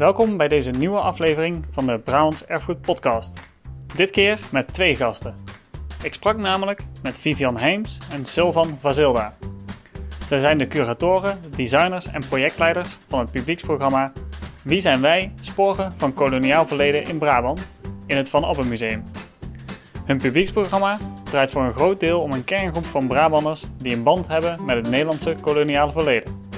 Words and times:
Welkom 0.00 0.36
bij 0.36 0.48
deze 0.48 0.70
nieuwe 0.70 1.00
aflevering 1.00 1.66
van 1.70 1.86
de 1.86 1.98
Brabants 1.98 2.44
Erfgoed 2.44 2.80
Podcast. 2.80 3.40
Dit 3.96 4.10
keer 4.10 4.38
met 4.50 4.72
twee 4.72 4.96
gasten. 4.96 5.34
Ik 6.02 6.14
sprak 6.14 6.38
namelijk 6.38 6.82
met 7.02 7.18
Vivian 7.18 7.56
Heems 7.56 7.98
en 8.12 8.24
Sylvan 8.24 8.78
Vazilda. 8.78 9.36
Zij 10.26 10.38
zijn 10.38 10.58
de 10.58 10.66
curatoren, 10.66 11.38
designers 11.56 12.06
en 12.06 12.22
projectleiders 12.28 12.98
van 13.06 13.18
het 13.18 13.30
publieksprogramma 13.30 14.12
Wie 14.62 14.80
zijn 14.80 15.00
wij? 15.00 15.32
Sporen 15.40 15.92
van 15.96 16.14
koloniaal 16.14 16.66
verleden 16.66 17.04
in 17.04 17.18
Brabant 17.18 17.68
in 18.06 18.16
het 18.16 18.28
Van 18.28 18.44
Abbe 18.44 18.64
Museum. 18.64 19.02
Hun 20.04 20.18
publieksprogramma 20.18 20.98
draait 21.22 21.50
voor 21.50 21.62
een 21.62 21.74
groot 21.74 22.00
deel 22.00 22.20
om 22.20 22.32
een 22.32 22.44
kerngroep 22.44 22.86
van 22.86 23.06
Brabanders 23.06 23.66
die 23.76 23.96
een 23.96 24.02
band 24.02 24.28
hebben 24.28 24.64
met 24.64 24.76
het 24.76 24.90
Nederlandse 24.90 25.34
koloniale 25.40 25.92
verleden. 25.92 26.48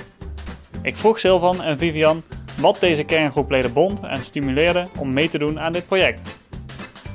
Ik 0.82 0.96
vroeg 0.96 1.18
Sylvan 1.18 1.62
en 1.62 1.78
Vivian 1.78 2.22
wat 2.60 2.80
deze 2.80 3.04
kerngroepleden 3.04 3.72
bond 3.72 4.00
en 4.00 4.22
stimuleerde 4.22 4.86
om 4.98 5.12
mee 5.12 5.28
te 5.28 5.38
doen 5.38 5.60
aan 5.60 5.72
dit 5.72 5.86
project. 5.86 6.38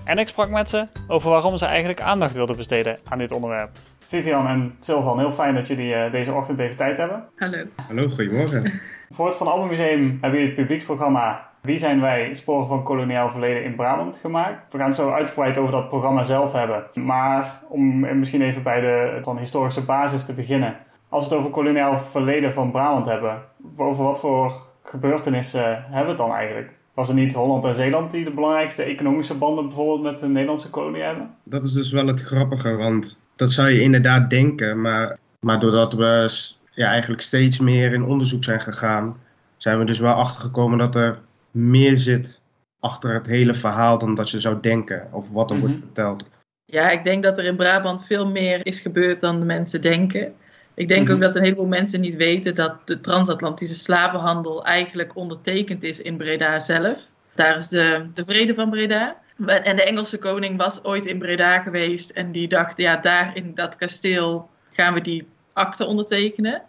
En 0.05 0.17
ik 0.17 0.27
sprak 0.27 0.49
met 0.49 0.69
ze 0.69 0.87
over 1.07 1.29
waarom 1.29 1.57
ze 1.57 1.65
eigenlijk 1.65 2.01
aandacht 2.01 2.35
wilden 2.35 2.55
besteden 2.55 2.99
aan 3.09 3.17
dit 3.17 3.31
onderwerp. 3.31 3.69
Vivian 4.07 4.47
en 4.47 4.75
Sylvan, 4.79 5.19
heel 5.19 5.31
fijn 5.31 5.55
dat 5.55 5.67
jullie 5.67 5.93
uh, 5.93 6.11
deze 6.11 6.33
ochtend 6.33 6.59
even 6.59 6.77
tijd 6.77 6.97
hebben. 6.97 7.23
Hallo. 7.35 7.63
Hallo, 7.87 8.07
goedemorgen. 8.07 8.71
Voor 9.09 9.25
het 9.25 9.35
Van 9.35 9.47
Almen 9.47 9.67
Museum 9.67 10.17
hebben 10.21 10.39
jullie 10.39 10.55
het 10.55 10.55
publieksprogramma 10.55 11.49
Wie 11.61 11.77
zijn 11.77 12.01
wij? 12.01 12.33
Sporen 12.33 12.67
van 12.67 12.83
koloniaal 12.83 13.31
verleden 13.31 13.63
in 13.63 13.75
Brabant 13.75 14.17
gemaakt. 14.21 14.71
We 14.71 14.77
gaan 14.77 14.87
het 14.87 14.95
zo 14.95 15.11
uitgebreid 15.11 15.57
over 15.57 15.71
dat 15.71 15.89
programma 15.89 16.23
zelf 16.23 16.53
hebben. 16.53 16.83
Maar 16.93 17.61
om 17.69 17.99
misschien 18.19 18.41
even 18.41 18.63
bij 18.63 18.81
de 18.81 19.19
van 19.21 19.37
historische 19.37 19.81
basis 19.81 20.25
te 20.25 20.33
beginnen. 20.33 20.77
Als 21.09 21.23
we 21.23 21.29
het 21.29 21.39
over 21.39 21.51
koloniaal 21.51 21.99
verleden 21.99 22.53
van 22.53 22.71
Brabant 22.71 23.05
hebben, 23.05 23.41
over 23.77 24.03
wat 24.03 24.19
voor 24.19 24.53
gebeurtenissen 24.89 25.83
hebben 25.83 26.03
we 26.03 26.07
het 26.09 26.17
dan 26.17 26.31
eigenlijk? 26.31 26.71
Was 26.93 27.07
het 27.07 27.17
niet 27.17 27.33
Holland 27.33 27.63
en 27.63 27.75
Zeeland 27.75 28.11
die 28.11 28.23
de 28.23 28.31
belangrijkste 28.31 28.83
economische 28.83 29.33
banden 29.37 29.65
bijvoorbeeld 29.65 30.01
met 30.01 30.19
de 30.19 30.27
Nederlandse 30.27 30.69
kolonie 30.69 31.01
hebben? 31.01 31.35
Dat 31.43 31.65
is 31.65 31.73
dus 31.73 31.91
wel 31.91 32.07
het 32.07 32.21
grappige, 32.21 32.75
want 32.75 33.19
dat 33.35 33.51
zou 33.51 33.69
je 33.69 33.81
inderdaad 33.81 34.29
denken. 34.29 34.81
Maar, 34.81 35.17
maar 35.39 35.59
doordat 35.59 35.93
we 35.93 36.29
ja, 36.71 36.87
eigenlijk 36.87 37.21
steeds 37.21 37.59
meer 37.59 37.93
in 37.93 38.03
onderzoek 38.03 38.43
zijn 38.43 38.61
gegaan, 38.61 39.17
zijn 39.57 39.79
we 39.79 39.85
dus 39.85 39.99
wel 39.99 40.13
achtergekomen 40.13 40.77
dat 40.77 40.95
er 40.95 41.19
meer 41.51 41.97
zit 41.97 42.39
achter 42.79 43.13
het 43.13 43.27
hele 43.27 43.53
verhaal 43.53 43.97
dan 43.97 44.15
dat 44.15 44.29
je 44.29 44.39
zou 44.39 44.57
denken 44.61 45.07
of 45.11 45.29
wat 45.31 45.51
er 45.51 45.59
wordt 45.59 45.73
Mhm. 45.75 45.83
verteld. 45.83 46.25
Ja, 46.65 46.89
ik 46.89 47.03
denk 47.03 47.23
dat 47.23 47.37
er 47.37 47.45
in 47.45 47.55
Brabant 47.55 48.05
veel 48.05 48.27
meer 48.27 48.65
is 48.65 48.79
gebeurd 48.79 49.19
dan 49.19 49.39
de 49.39 49.45
mensen 49.45 49.81
denken. 49.81 50.33
Ik 50.77 50.87
denk 50.87 51.03
Mhm. 51.03 51.13
ook 51.13 51.21
dat 51.21 51.35
een 51.35 51.43
heleboel 51.43 51.65
mensen 51.65 52.01
niet 52.01 52.15
weten 52.15 52.55
dat 52.55 52.75
de 52.85 52.99
transatlantische 53.01 53.75
slavenhandel 53.75 54.65
eigenlijk 54.65 55.15
ondertekend 55.15 55.83
is 55.83 56.01
in 56.01 56.17
Breda 56.17 56.59
zelf. 56.59 57.09
Daar 57.35 57.57
is 57.57 57.67
de, 57.67 58.05
de 58.13 58.25
vrede 58.25 58.53
van 58.53 58.69
Breda. 58.69 59.15
En 59.45 59.75
de 59.75 59.83
Engelse 59.83 60.17
koning 60.17 60.57
was 60.57 60.83
ooit 60.83 61.05
in 61.05 61.19
Breda 61.19 61.59
geweest 61.59 62.09
en 62.09 62.31
die 62.31 62.47
dacht, 62.47 62.77
ja, 62.77 62.97
daar 62.97 63.31
in 63.35 63.51
dat 63.53 63.75
kasteel 63.75 64.49
gaan 64.69 64.93
we 64.93 65.01
die 65.01 65.27
akte 65.53 65.85
ondertekenen. 65.85 66.61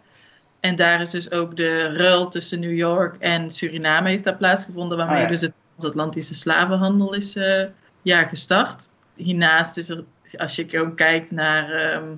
En 0.60 0.76
daar 0.76 1.00
is 1.00 1.10
dus 1.10 1.30
ook 1.30 1.56
de 1.56 1.92
ruil 1.96 2.28
tussen 2.28 2.60
New 2.60 2.76
York 2.76 3.16
en 3.18 3.50
Suriname 3.50 4.08
heeft 4.08 4.24
daar 4.24 4.36
plaatsgevonden, 4.36 4.98
waarmee 4.98 5.16
Ah, 5.16 5.22
ja. 5.22 5.28
dus 5.28 5.40
de 5.40 5.52
transatlantische 5.76 6.34
slavenhandel 6.34 7.14
is 7.14 7.36
eh, 7.36 7.64
ja, 8.02 8.22
gestart. 8.24 8.90
Hiernaast 9.14 9.76
is 9.76 9.88
er, 9.88 10.04
als 10.36 10.56
je 10.56 10.80
ook 10.80 10.96
kijkt 10.96 11.30
naar 11.30 11.70
ehm, 11.72 12.14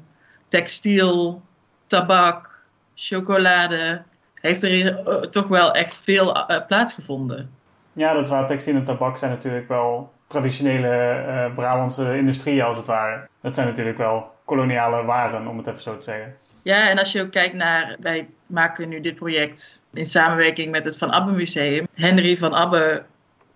textiel, 0.48 1.42
tabak, 1.90 2.64
chocolade, 2.94 4.02
heeft 4.34 4.62
er 4.62 4.96
eh, 4.98 5.14
toch 5.16 5.48
wel 5.48 5.72
echt 5.72 6.00
veel 6.04 6.46
eh, 6.46 6.66
plaatsgevonden. 6.66 7.50
Ja, 7.92 8.12
dat 8.12 8.28
waar 8.28 8.46
textiel 8.46 8.74
en 8.74 8.84
tabak 8.84 9.16
zijn 9.16 9.30
natuurlijk 9.30 9.68
wel 9.68 10.12
traditionele 10.26 10.88
eh 10.88 11.54
Brabantse 11.54 12.16
industrieën 12.16 12.64
als 12.64 12.76
het 12.76 12.86
ware. 12.86 13.28
Dat 13.40 13.54
zijn 13.54 13.66
natuurlijk 13.66 13.98
wel 13.98 14.30
koloniale 14.44 15.04
waren, 15.04 15.46
om 15.46 15.56
het 15.58 15.66
even 15.66 15.82
zo 15.82 15.96
te 15.96 16.04
zeggen. 16.04 16.36
Ja, 16.62 16.88
en 16.88 16.98
als 16.98 17.12
je 17.12 17.22
ook 17.22 17.30
kijkt 17.30 17.54
naar, 17.54 17.96
wij 18.00 18.28
maken 18.46 18.88
nu 18.88 19.00
dit 19.00 19.14
project 19.14 19.82
in 19.92 20.06
samenwerking 20.06 20.70
met 20.70 20.84
het 20.84 20.98
Van 20.98 21.10
Abbe 21.10 21.32
Museum. 21.32 21.86
Henry 21.94 22.36
van 22.36 22.54
Abbe 22.54 23.02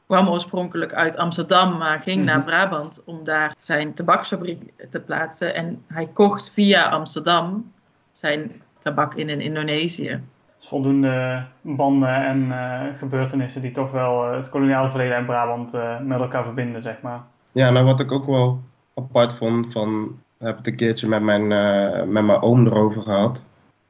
kwam 0.07 0.29
oorspronkelijk 0.29 0.93
uit 0.93 1.17
Amsterdam, 1.17 1.77
maar 1.77 1.99
ging 2.01 2.17
Mhm. 2.17 2.27
naar 2.27 2.43
Brabant 2.43 3.03
om 3.05 3.25
daar 3.25 3.55
zijn 3.59 3.95
tabaksfabriek 3.95 4.63
te 4.91 5.01
plaatsen. 5.01 5.55
En 5.55 5.85
hij 5.89 6.09
kocht 6.13 6.53
via 6.53 6.89
Amsterdam 6.89 7.73
zijn 8.15 8.51
tabak 8.79 9.15
in 9.15 9.29
in 9.29 9.41
Indonesië. 9.41 10.21
Dus 10.59 10.69
voldoende 10.69 11.45
banden 11.61 12.25
en 12.25 12.53
eh, 12.53 12.99
gebeurtenissen 12.99 13.63
die 13.63 13.73
toch 13.73 13.91
wel 13.91 14.25
eh, 14.25 14.37
het 14.37 14.49
koloniale 14.49 14.89
verleden 14.89 15.17
en 15.17 15.27
Brabant 15.27 15.75
eh, 15.75 16.01
met 16.01 16.21
elkaar 16.21 16.45
verbinden, 16.45 16.83
zeg 16.83 17.01
maar. 17.03 17.23
Ja, 17.53 17.71
nou 17.71 17.85
wat 17.85 18.01
ik 18.01 18.13
ook 18.13 18.27
wel 18.27 18.63
apart 18.95 19.35
vond, 19.35 19.73
van, 19.73 20.19
ik 20.39 20.47
heb 20.47 20.57
het 20.57 20.67
een 20.67 20.77
keertje 20.77 21.09
met 21.09 21.23
mijn, 21.23 21.53
eh, 21.53 22.03
met 22.03 22.25
mijn 22.25 22.43
oom 22.43 22.67
erover 22.67 23.03
gehad. 23.03 23.43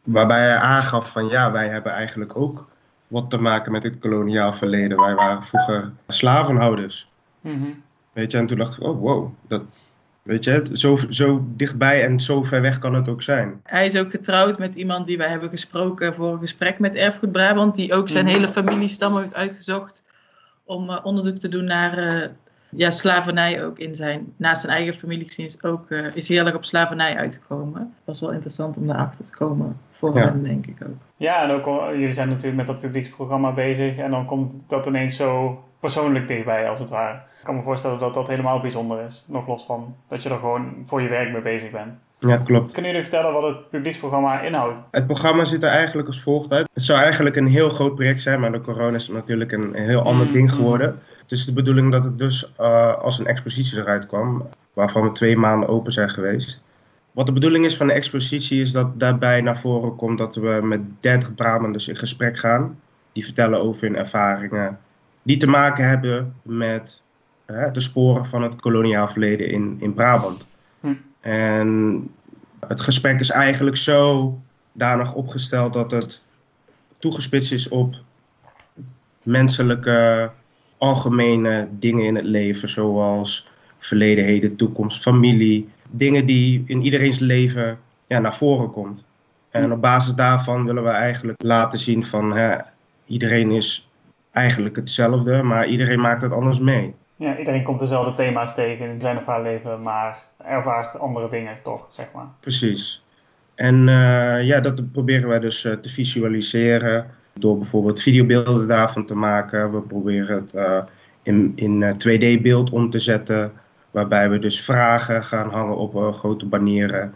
Waarbij 0.03 0.41
hij 0.41 0.57
aangaf 0.57 1.13
van 1.13 1.29
ja, 1.29 1.53
wij 1.53 1.69
hebben 1.69 1.93
eigenlijk 1.93 2.37
ook 2.37 2.69
wat 3.09 3.31
te 3.31 3.41
maken 3.41 3.73
met 3.73 3.83
dit 3.83 3.99
koloniaal 3.99 4.53
verleden. 4.53 5.01
Wij 5.01 5.15
waren 5.15 5.45
vroeger 5.45 5.93
slavenhouders. 6.09 7.11
Mhm. 7.41 7.71
Weet 8.13 8.31
je, 8.31 8.39
en 8.39 8.47
toen 8.47 8.59
dacht 8.59 8.77
ik, 8.77 8.83
oh 8.83 9.01
wow, 9.01 9.29
dat, 9.49 9.63
weet 10.25 10.45
je, 10.45 10.51
het- 10.51 10.71
zo, 10.79 10.99
zo 11.11 11.45
dichtbij 11.47 12.05
en 12.05 12.21
zo 12.21 12.43
ver 12.43 12.61
weg 12.61 12.79
kan 12.79 12.95
het 12.95 13.09
ook 13.09 13.23
zijn. 13.23 13.61
Hij 13.63 13.85
is 13.85 13.97
ook 13.97 14.11
getrouwd 14.11 14.59
met 14.59 14.75
iemand 14.75 15.07
die 15.07 15.19
wij 15.19 15.29
hebben 15.29 15.49
gesproken 15.49 16.15
voor 16.15 16.33
een 16.33 16.39
gesprek 16.39 16.79
met 16.79 16.95
Erfgoed 16.95 17.33
Brabant, 17.33 17.75
die 17.75 17.95
ook 17.95 18.09
zijn 18.09 18.25
Mhm. 18.25 18.35
hele 18.35 18.49
familiestam 18.49 19.17
heeft 19.19 19.35
uitgezocht 19.35 20.05
om 20.65 20.91
eh, 20.91 20.99
onderzoek 21.03 21.37
te 21.37 21.49
doen 21.49 21.65
naar 21.65 21.99
eh, 21.99 22.29
ja, 22.77 22.91
slavernij 22.91 23.65
ook 23.65 23.79
in 23.79 23.95
zijn, 23.97 24.33
naast 24.37 24.61
zijn 24.61 24.73
eigen 24.73 24.95
familiegeschiedenis 24.95 25.63
ook, 25.63 25.91
eh, 25.91 26.17
is 26.17 26.29
hij 26.29 26.37
heel 26.37 26.47
erg 26.47 26.55
op 26.55 26.65
slavernij 26.65 27.17
uitgekomen. 27.17 27.81
Dat 27.81 27.89
was 28.05 28.21
wel 28.21 28.33
interessant 28.33 28.77
om 28.77 28.87
daarachter 28.87 29.25
te 29.25 29.37
komen 29.37 29.77
voor 29.91 30.17
Ja. 30.19 30.25
hem, 30.25 30.43
denk 30.43 30.67
ik 30.67 30.77
ook. 30.87 30.97
Ja, 31.17 31.43
en 31.43 31.51
ook 31.51 31.91
jullie 31.91 32.13
zijn 32.13 32.29
natuurlijk 32.29 32.57
met 32.57 32.67
dat 32.67 32.81
publieksprogramma 32.81 33.53
bezig 33.53 33.97
en 33.97 34.11
dan 34.11 34.27
komt 34.27 34.55
dat 34.69 34.87
ineens 34.87 35.17
zo 35.17 35.63
persoonlijk 35.85 36.29
dichtbij, 36.29 36.69
als 36.69 36.79
het 36.79 36.91
ware. 36.91 37.15
Ik 37.15 37.45
kan 37.45 37.57
me 37.57 37.63
voorstellen 37.63 37.99
dat 37.99 38.15
dat 38.15 38.29
helemaal 38.29 38.61
bijzonder 38.61 39.05
is, 39.07 39.25
nog 39.29 39.47
los 39.47 39.65
van 39.65 39.97
dat 40.09 40.23
je 40.23 40.29
er 40.29 40.39
gewoon 40.39 40.83
voor 40.85 41.03
je 41.03 41.09
werk 41.09 41.33
mee 41.33 41.43
bezig 41.43 41.71
bent. 41.71 41.93
Ja, 42.19 42.37
klopt. 42.37 42.73
Kunnen 42.73 42.91
jullie 42.91 43.07
vertellen 43.07 43.33
wat 43.33 43.43
het 43.43 43.71
publieksprogramma 43.71 44.41
inhoudt? 44.41 44.79
Het 44.91 45.07
programma 45.07 45.45
ziet 45.45 45.63
er 45.63 45.69
eigenlijk 45.69 46.09
als 46.09 46.21
volgt 46.21 46.53
uit. 46.53 46.69
Het 46.75 46.83
zou 46.85 47.01
eigenlijk 47.01 47.37
een 47.37 47.47
heel 47.47 47.69
groot 47.69 47.95
project 47.95 48.23
zijn, 48.23 48.41
maar 48.41 48.53
door 48.53 48.61
corona 48.61 48.97
is 48.97 49.07
het 49.07 49.17
natuurlijk 49.17 49.53
een, 49.53 49.79
een 49.79 49.89
heel 49.89 50.03
ander 50.03 50.27
Mm, 50.27 50.33
ding 50.33 50.51
mm. 50.51 50.55
geworden. 50.55 51.01
Het 51.23 51.33
is 51.33 51.45
de 51.45 51.53
bedoeling 51.53 51.93
dat 51.93 52.05
het 52.05 52.19
dus 52.19 52.55
eh, 52.57 52.95
als 52.95 53.19
een 53.19 53.27
expositie 53.27 53.79
eruit 53.79 54.07
kwam, 54.07 54.49
waarvan 54.73 55.03
we 55.03 55.13
twee 55.13 55.37
maanden 55.37 55.69
open 55.69 55.93
zijn 55.93 56.11
geweest. 56.11 56.63
Wat 57.13 57.27
de 57.27 57.33
bedoeling 57.33 57.65
is 57.65 57.77
van 57.77 57.87
de 57.87 57.93
expositie 57.93 58.61
is 58.61 58.73
dat 58.73 59.01
daarbij 59.01 59.41
naar 59.41 59.59
voren 59.59 59.97
komt 59.97 60.19
dat 60.19 60.35
we 60.35 60.61
met 60.63 60.81
30 61.03 61.35
Brabanders 61.35 61.89
in 61.89 61.97
gesprek 61.97 62.39
gaan. 62.39 62.79
Die 63.13 63.25
vertellen 63.25 63.61
over 63.61 63.87
hun 63.87 63.97
ervaringen, 63.97 64.79
die 65.25 65.37
te 65.37 65.47
maken 65.47 65.89
hebben 65.89 66.35
met 66.43 67.03
eh, 67.45 67.73
de 67.73 67.81
sporen 67.81 68.27
van 68.27 68.43
het 68.43 68.61
koloniaal 68.61 69.09
verleden 69.09 69.51
in, 69.51 69.77
in 69.81 69.95
Brabant. 69.95 70.47
Hm. 70.81 70.95
En 71.21 72.11
het 72.61 72.81
gesprek 72.81 73.21
is 73.21 73.31
eigenlijk 73.31 73.77
zo 73.77 74.39
danig 74.73 75.15
opgesteld 75.15 75.73
dat 75.73 75.91
het 75.91 76.23
toegespitst 76.99 77.53
is 77.53 77.69
op 77.69 77.95
menselijke 79.23 80.31
algemene 80.79 81.69
dingen 81.71 82.05
in 82.05 82.15
het 82.15 82.25
leven, 82.25 82.69
zoals 82.69 83.51
verleden, 83.79 84.25
heden, 84.25 84.57
toekomst, 84.57 85.03
familie. 85.03 85.69
Dingen 85.91 86.27
die 86.27 86.65
in 86.67 86.83
iedereen's 86.83 87.19
leven 87.19 87.79
ja, 88.07 88.19
naar 88.19 88.37
voren 88.37 88.71
komt. 88.71 89.05
En 89.51 89.73
op 89.73 89.81
basis 89.81 90.15
daarvan 90.15 90.65
willen 90.65 90.83
we 90.83 90.89
eigenlijk 90.89 91.43
laten 91.43 91.79
zien 91.79 92.07
van 92.07 92.37
hè, 92.37 92.57
iedereen 93.07 93.51
is 93.51 93.91
eigenlijk 94.35 94.77
hetzelfde, 94.77 95.43
maar 95.43 95.67
iedereen 95.67 96.01
maakt 96.01 96.23
het 96.23 96.33
anders 96.33 96.61
mee. 96.61 96.95
Ja, 97.17 97.39
iedereen 97.39 97.63
komt 97.63 97.81
dezelfde 97.81 98.15
thema's 98.15 98.55
tegen 98.55 98.89
in 98.89 99.01
zijn 99.01 99.17
of 99.17 99.27
haar 99.27 99.43
leven, 99.43 99.83
maar 99.83 100.19
ervaart 100.45 100.99
andere 100.99 101.29
dingen 101.29 101.57
toch, 101.63 101.89
zeg 101.91 102.07
maar. 102.15 102.27
Precies. 102.41 103.05
En 103.55 103.89
eh, 103.89 104.47
ja, 104.47 104.61
dat 104.61 104.93
proberen 104.93 105.29
wij 105.29 105.39
dus 105.39 105.65
eh, 105.65 105.73
te 105.73 105.89
visualiseren 105.89 107.07
door 107.39 107.57
bijvoorbeeld 107.57 108.03
videobeelden 108.03 108.67
daarvan 108.67 109.07
te 109.07 109.15
maken. 109.15 109.73
We 109.73 109.81
proberen 109.81 110.37
het 110.37 110.55
eh, 110.55 110.83
in, 111.23 111.53
in 111.55 111.83
eh, 111.83 111.93
2D-beeld 111.93 112.71
om 112.71 112.91
te 112.91 112.99
zetten, 112.99 113.53
waarbij 113.91 114.31
we 114.31 114.39
dus 114.39 114.61
vragen 114.61 115.25
gaan 115.25 115.51
hangen 115.51 115.77
op 115.77 116.15
grote 116.15 116.47
banieren. 116.47 117.15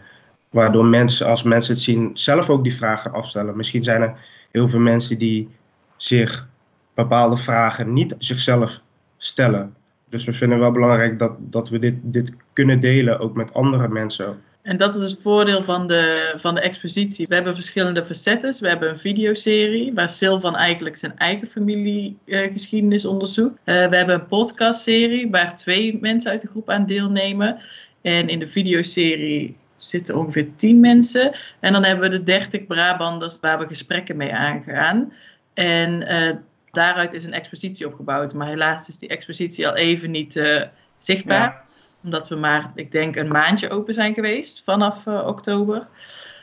Waardoor 0.49 0.85
mensen, 0.85 1.27
als 1.27 1.43
mensen 1.43 1.73
het 1.73 1.83
zien, 1.83 2.11
zelf 2.13 2.49
ook 2.49 2.63
die 2.63 2.75
vragen 2.75 3.13
afstellen. 3.13 3.57
Misschien 3.57 3.83
zijn 3.83 4.01
er 4.01 4.13
heel 4.51 4.69
veel 4.69 4.79
mensen 4.79 5.19
die 5.19 5.49
zich 5.97 6.47
bepaalde 7.01 7.37
vragen 7.37 7.93
niet 7.93 8.15
zichzelf 8.17 8.81
stellen. 9.17 9.75
Dus 10.09 10.25
we 10.25 10.33
vinden 10.33 10.59
wel 10.59 10.71
belangrijk 10.71 11.19
dat, 11.19 11.31
dat 11.39 11.69
we 11.69 11.79
dit, 11.79 11.95
dit 12.01 12.33
kunnen 12.53 12.79
delen, 12.79 13.19
ook 13.19 13.35
met 13.35 13.53
andere 13.53 13.87
mensen. 13.87 14.41
En 14.61 14.77
dat 14.77 14.95
is 14.95 15.11
het 15.11 15.21
voordeel 15.21 15.63
van 15.63 15.87
de, 15.87 16.33
van 16.37 16.55
de 16.55 16.61
expositie. 16.61 17.27
We 17.27 17.35
hebben 17.35 17.55
verschillende 17.55 18.05
facetten. 18.05 18.61
We 18.61 18.67
hebben 18.67 18.89
een 18.89 18.97
videoserie 18.97 19.93
waar 19.93 20.09
Silvan 20.09 20.55
eigenlijk 20.55 20.97
zijn 20.97 21.17
eigen 21.17 21.47
familiegeschiedenis 21.47 23.05
uh, 23.05 23.11
onderzoekt. 23.11 23.59
Uh, 23.65 23.87
we 23.87 23.95
hebben 23.95 24.15
een 24.15 24.25
podcastserie 24.25 25.29
waar 25.29 25.55
twee 25.55 25.97
mensen 26.01 26.31
uit 26.31 26.41
de 26.41 26.47
groep 26.47 26.69
aan 26.69 26.85
deelnemen. 26.85 27.59
En 28.01 28.29
in 28.29 28.39
de 28.39 28.47
videoserie 28.47 29.57
zitten 29.75 30.15
ongeveer 30.15 30.47
tien 30.55 30.79
mensen. 30.79 31.31
En 31.59 31.73
dan 31.73 31.83
hebben 31.83 32.09
we 32.09 32.17
de 32.17 32.23
30 32.23 32.67
Brabanders 32.67 33.39
waar 33.39 33.59
we 33.59 33.67
gesprekken 33.67 34.17
mee 34.17 34.33
aangaan. 34.33 35.13
En 35.53 36.01
uh, 36.01 36.29
daaruit 36.79 37.13
is 37.13 37.25
een 37.25 37.33
expositie 37.33 37.87
opgebouwd. 37.87 38.33
Maar 38.33 38.47
helaas 38.47 38.87
is 38.87 38.97
die 38.97 39.09
expositie 39.09 39.67
al 39.67 39.75
even 39.75 40.11
niet 40.11 40.33
zichtbaar. 40.97 41.41
Ja 41.41 41.67
omdat 42.03 42.27
we 42.27 42.35
maar, 42.35 42.71
ik 42.75 42.91
denk, 42.91 43.15
een 43.15 43.27
maandje 43.27 43.69
open 43.69 43.93
zijn 43.93 44.13
geweest 44.13 44.63
vanaf 44.63 45.05
uh, 45.05 45.27
oktober. 45.27 45.87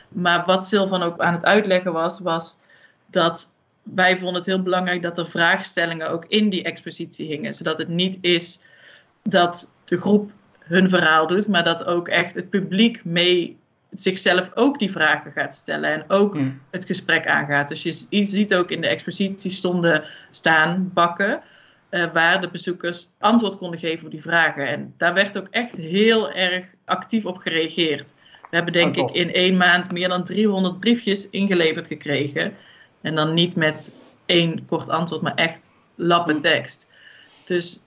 Maar 0.09 0.45
wat 0.45 0.65
Silvan 0.65 1.03
ook 1.03 1.19
aan 1.19 1.33
het 1.33 1.45
uitleggen 1.45 1.93
was, 1.93 2.19
was 2.19 2.57
dat 3.05 3.55
wij 3.83 4.17
vonden 4.17 4.35
het 4.35 4.45
heel 4.45 4.61
belangrijk 4.61 5.01
dat 5.01 5.17
er 5.17 5.27
vraagstellingen 5.27 6.09
ook 6.09 6.25
in 6.27 6.49
die 6.49 6.63
expositie 6.63 7.27
hingen. 7.27 7.53
Zodat 7.53 7.77
het 7.77 7.87
niet 7.87 8.17
is 8.21 8.59
dat 9.23 9.75
de 9.85 9.99
groep 9.99 10.31
hun 10.59 10.89
verhaal 10.89 11.27
doet, 11.27 11.47
maar 11.47 11.63
dat 11.63 11.85
ook 11.85 12.07
echt 12.07 12.35
het 12.35 12.49
publiek 12.49 13.05
mee 13.05 13.57
zichzelf 13.89 14.51
ook 14.53 14.79
die 14.79 14.91
vragen 14.91 15.31
gaat 15.31 15.53
stellen 15.53 15.93
en 15.93 16.03
ook 16.07 16.37
het 16.71 16.85
gesprek 16.85 17.27
aangaat. 17.27 17.67
Dus 17.67 17.83
je, 17.83 18.05
je 18.09 18.23
ziet 18.23 18.53
ook 18.53 18.71
in 18.71 18.81
de 18.81 18.87
expositie 18.87 19.51
stonden 19.51 20.03
staan 20.29 20.91
bakken 20.93 21.41
uh, 21.91 22.13
waar 22.13 22.41
de 22.41 22.49
bezoekers 22.49 23.09
antwoord 23.19 23.57
konden 23.57 23.79
geven 23.79 24.05
op 24.05 24.11
die 24.11 24.21
vragen. 24.21 24.67
En 24.67 24.93
daar 24.97 25.13
werd 25.13 25.37
ook 25.37 25.47
echt 25.51 25.77
heel 25.77 26.31
erg 26.31 26.65
actief 26.85 27.25
op 27.25 27.37
gereageerd. 27.37 28.13
We 28.49 28.55
hebben 28.55 28.73
denk 28.73 28.97
oh, 28.97 29.09
ik 29.09 29.15
in 29.15 29.33
één 29.33 29.57
maand 29.57 29.91
meer 29.91 30.07
dan 30.07 30.23
300 30.23 30.79
briefjes 30.79 31.29
ingeleverd 31.29 31.87
gekregen. 31.87 32.53
En 33.01 33.15
dan 33.15 33.33
niet 33.33 33.55
met 33.55 33.95
één 34.25 34.65
kort 34.65 34.89
antwoord, 34.89 35.21
maar 35.21 35.35
echt 35.35 35.71
lappen 35.95 36.41
tekst. 36.41 36.89
Dus 37.45 37.81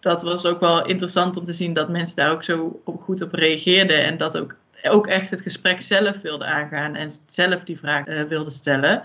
dat 0.00 0.22
was 0.22 0.46
ook 0.46 0.60
wel 0.60 0.86
interessant 0.86 1.36
om 1.36 1.44
te 1.44 1.52
zien 1.52 1.72
dat 1.72 1.88
mensen 1.88 2.16
daar 2.16 2.30
ook 2.30 2.44
zo 2.44 2.82
goed 3.00 3.22
op 3.22 3.32
reageerden. 3.32 4.04
En 4.04 4.16
dat 4.16 4.38
ook, 4.38 4.56
ook 4.90 5.06
echt 5.06 5.30
het 5.30 5.40
gesprek 5.40 5.80
zelf 5.80 6.20
wilden 6.20 6.48
aangaan 6.48 6.94
en 6.94 7.10
zelf 7.26 7.64
die 7.64 7.78
vraag 7.78 8.06
uh, 8.06 8.22
wilden 8.22 8.52
stellen. 8.52 9.04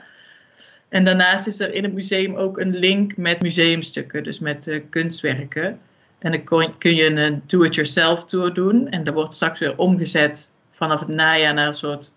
En 0.90 1.06
daarnaast 1.06 1.48
is 1.48 1.60
er 1.60 1.74
in 1.74 1.84
het 1.84 1.94
museum 1.94 2.36
ook 2.36 2.60
een 2.60 2.76
link 2.76 3.18
met 3.18 3.42
museumstukken, 3.42 4.24
dus 4.24 4.40
met 4.40 4.68
uh, 4.68 4.84
kunstwerken. 4.90 5.80
En 6.20 6.32
dan 6.32 6.74
kun 6.78 6.96
je 6.96 7.16
een 7.16 7.42
do-it-yourself 7.46 8.26
tour 8.26 8.54
doen. 8.54 8.90
En 8.90 9.04
dat 9.04 9.14
wordt 9.14 9.34
straks 9.34 9.60
weer 9.60 9.78
omgezet 9.78 10.56
vanaf 10.72 11.00
het 11.00 11.10
najaar 11.10 11.54
naar 11.54 11.68
een 11.68 11.74
soort 11.74 12.14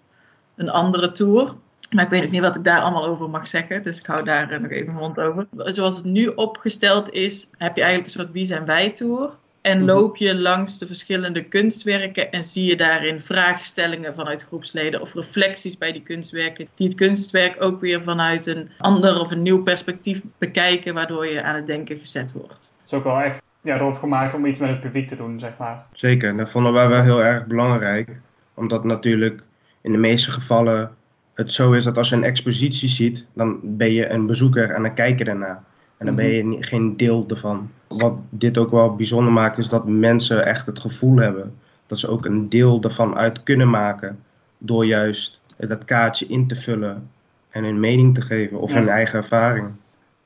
een 0.56 0.70
andere 0.70 1.10
tour. 1.10 1.54
Maar 1.90 2.04
ik 2.04 2.10
weet 2.10 2.24
ook 2.24 2.30
niet 2.30 2.40
wat 2.40 2.56
ik 2.56 2.64
daar 2.64 2.80
allemaal 2.80 3.06
over 3.06 3.30
mag 3.30 3.48
zeggen. 3.48 3.82
Dus 3.82 3.98
ik 3.98 4.06
hou 4.06 4.24
daar 4.24 4.52
uh, 4.52 4.58
nog 4.58 4.70
even 4.70 4.92
mond 4.92 5.18
over. 5.18 5.46
Zoals 5.56 5.96
het 5.96 6.04
nu 6.04 6.26
opgesteld 6.26 7.10
is, 7.10 7.50
heb 7.58 7.76
je 7.76 7.82
eigenlijk 7.82 8.14
een 8.14 8.20
soort 8.20 8.32
Wie 8.32 8.44
zijn 8.44 8.64
wij 8.64 8.90
tour. 8.90 9.36
En 9.60 9.78
mhm. 9.78 9.86
loop 9.86 10.16
je 10.16 10.34
langs 10.34 10.78
de 10.78 10.86
verschillende 10.86 11.44
kunstwerken 11.44 12.32
en 12.32 12.44
zie 12.44 12.64
je 12.64 12.76
daarin 12.76 13.20
vraagstellingen 13.20 14.14
vanuit 14.14 14.44
groepsleden 14.44 15.00
of 15.00 15.14
reflecties 15.14 15.78
bij 15.78 15.92
die 15.92 16.02
kunstwerken, 16.02 16.68
die 16.74 16.86
het 16.86 16.96
kunstwerk 16.96 17.56
ook 17.62 17.80
weer 17.80 18.02
vanuit 18.02 18.46
een 18.46 18.70
ander 18.78 19.20
of 19.20 19.30
een 19.30 19.42
nieuw 19.42 19.62
perspectief 19.62 20.22
bekijken, 20.38 20.94
waardoor 20.94 21.26
je 21.26 21.42
aan 21.42 21.54
het 21.54 21.66
denken 21.66 21.98
gezet 21.98 22.32
wordt. 22.32 22.74
Het 22.78 22.86
is 22.86 22.92
ook 22.92 23.04
wel 23.04 23.20
echt 23.20 23.42
ja, 23.60 23.76
erop 23.76 23.96
gemaakt 23.96 24.34
om 24.34 24.46
iets 24.46 24.58
met 24.58 24.68
het 24.68 24.80
publiek 24.80 25.08
te 25.08 25.16
doen, 25.16 25.38
zeg 25.38 25.52
maar. 25.58 25.86
Zeker, 25.92 26.36
dat 26.36 26.50
vonden 26.50 26.72
wij 26.72 26.88
wel 26.88 27.02
heel 27.02 27.22
erg 27.22 27.46
belangrijk, 27.46 28.08
omdat 28.54 28.84
natuurlijk 28.84 29.42
in 29.80 29.92
de 29.92 29.98
meeste 29.98 30.32
gevallen 30.32 30.90
het 31.34 31.52
zo 31.52 31.72
is 31.72 31.84
dat 31.84 31.96
als 31.96 32.08
je 32.08 32.16
een 32.16 32.24
expositie 32.24 32.88
ziet, 32.88 33.26
dan 33.34 33.58
ben 33.62 33.92
je 33.92 34.08
een 34.08 34.26
bezoeker 34.26 34.70
en 34.70 34.82
dan 34.82 34.94
kijk 34.94 35.18
je 35.18 35.24
ernaar. 35.24 35.62
En 36.00 36.06
dan 36.06 36.14
ben 36.14 36.26
je 36.26 36.44
mhm. 36.44 36.62
geen 36.62 36.96
deel 36.96 37.24
ervan. 37.28 37.70
Wat 37.86 38.16
dit 38.30 38.58
ook 38.58 38.70
wel 38.70 38.96
bijzonder 38.96 39.32
maakt, 39.32 39.58
is 39.58 39.68
dat 39.68 39.86
mensen 39.86 40.46
echt 40.46 40.66
het 40.66 40.78
gevoel 40.78 41.16
hebben 41.16 41.54
dat 41.86 41.98
ze 41.98 42.08
ook 42.08 42.24
een 42.24 42.48
deel 42.48 42.80
ervan 42.82 43.16
uit 43.16 43.42
kunnen 43.42 43.70
maken. 43.70 44.18
Door 44.58 44.86
juist 44.86 45.40
dat 45.56 45.84
kaartje 45.84 46.26
in 46.26 46.46
te 46.46 46.56
vullen 46.56 47.10
en 47.50 47.64
hun 47.64 47.80
mening 47.80 48.14
te 48.14 48.22
geven 48.22 48.60
of 48.60 48.72
hun 48.72 48.88
eigen 48.88 49.18
ervaring. 49.18 49.68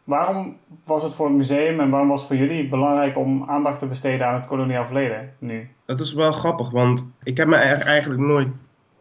Waarom 0.04 0.56
was 0.84 1.02
het 1.02 1.14
voor 1.14 1.26
het 1.26 1.36
museum 1.36 1.80
en 1.80 1.90
waarom 1.90 2.08
was 2.08 2.18
het 2.18 2.28
voor 2.28 2.36
jullie 2.36 2.68
belangrijk 2.68 3.16
om 3.16 3.44
aandacht 3.46 3.78
te 3.78 3.86
besteden 3.86 4.26
aan 4.26 4.34
het 4.34 4.46
koloniaal 4.46 4.84
verleden 4.84 5.32
nu? 5.38 5.68
Dat 5.86 6.00
is 6.00 6.12
wel 6.12 6.32
grappig, 6.32 6.70
want 6.70 7.08
ik 7.22 7.36
heb 7.36 7.48
me 7.48 7.56
er 7.56 7.80
eigenlijk 7.80 8.20
nooit 8.20 8.48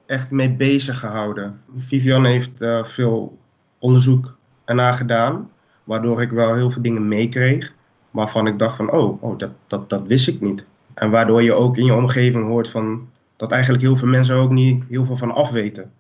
echt 0.06 0.32
mee 0.32 0.52
bezig 0.52 1.00
gehouden. 1.00 1.62
Vivian 1.78 2.26
heeft 2.26 2.62
uh, 2.62 2.84
veel 2.84 3.38
onderzoek 3.80 4.38
ernaar 4.66 4.94
gedaan. 4.94 5.50
Waardoor 5.84 6.22
ik 6.22 6.30
wel 6.30 6.56
heel 6.56 6.72
veel 6.72 6.82
dingen 6.82 7.08
meekreeg. 7.08 7.74
Waarvan 8.12 8.48
ik 8.48 8.60
dacht 8.60 8.76
van, 8.76 8.92
oh, 8.92 9.24
oh 9.24 9.38
dat, 9.38 9.52
dat, 9.68 9.90
dat 9.90 10.08
wist 10.08 10.28
ik 10.28 10.42
niet. 10.42 10.68
En 10.94 11.10
waardoor 11.10 11.44
je 11.44 11.54
ook 11.54 11.78
in 11.78 11.86
je 11.86 11.94
omgeving 11.94 12.46
hoort 12.46 12.70
van 12.70 13.08
dat 13.36 13.52
eigenlijk 13.52 13.84
heel 13.84 13.96
veel 13.96 14.08
mensen 14.08 14.36
ook 14.36 14.52
niet 14.52 14.86
heel 14.90 15.06
veel 15.06 15.18
van 15.18 15.32
afweten. 15.32 15.92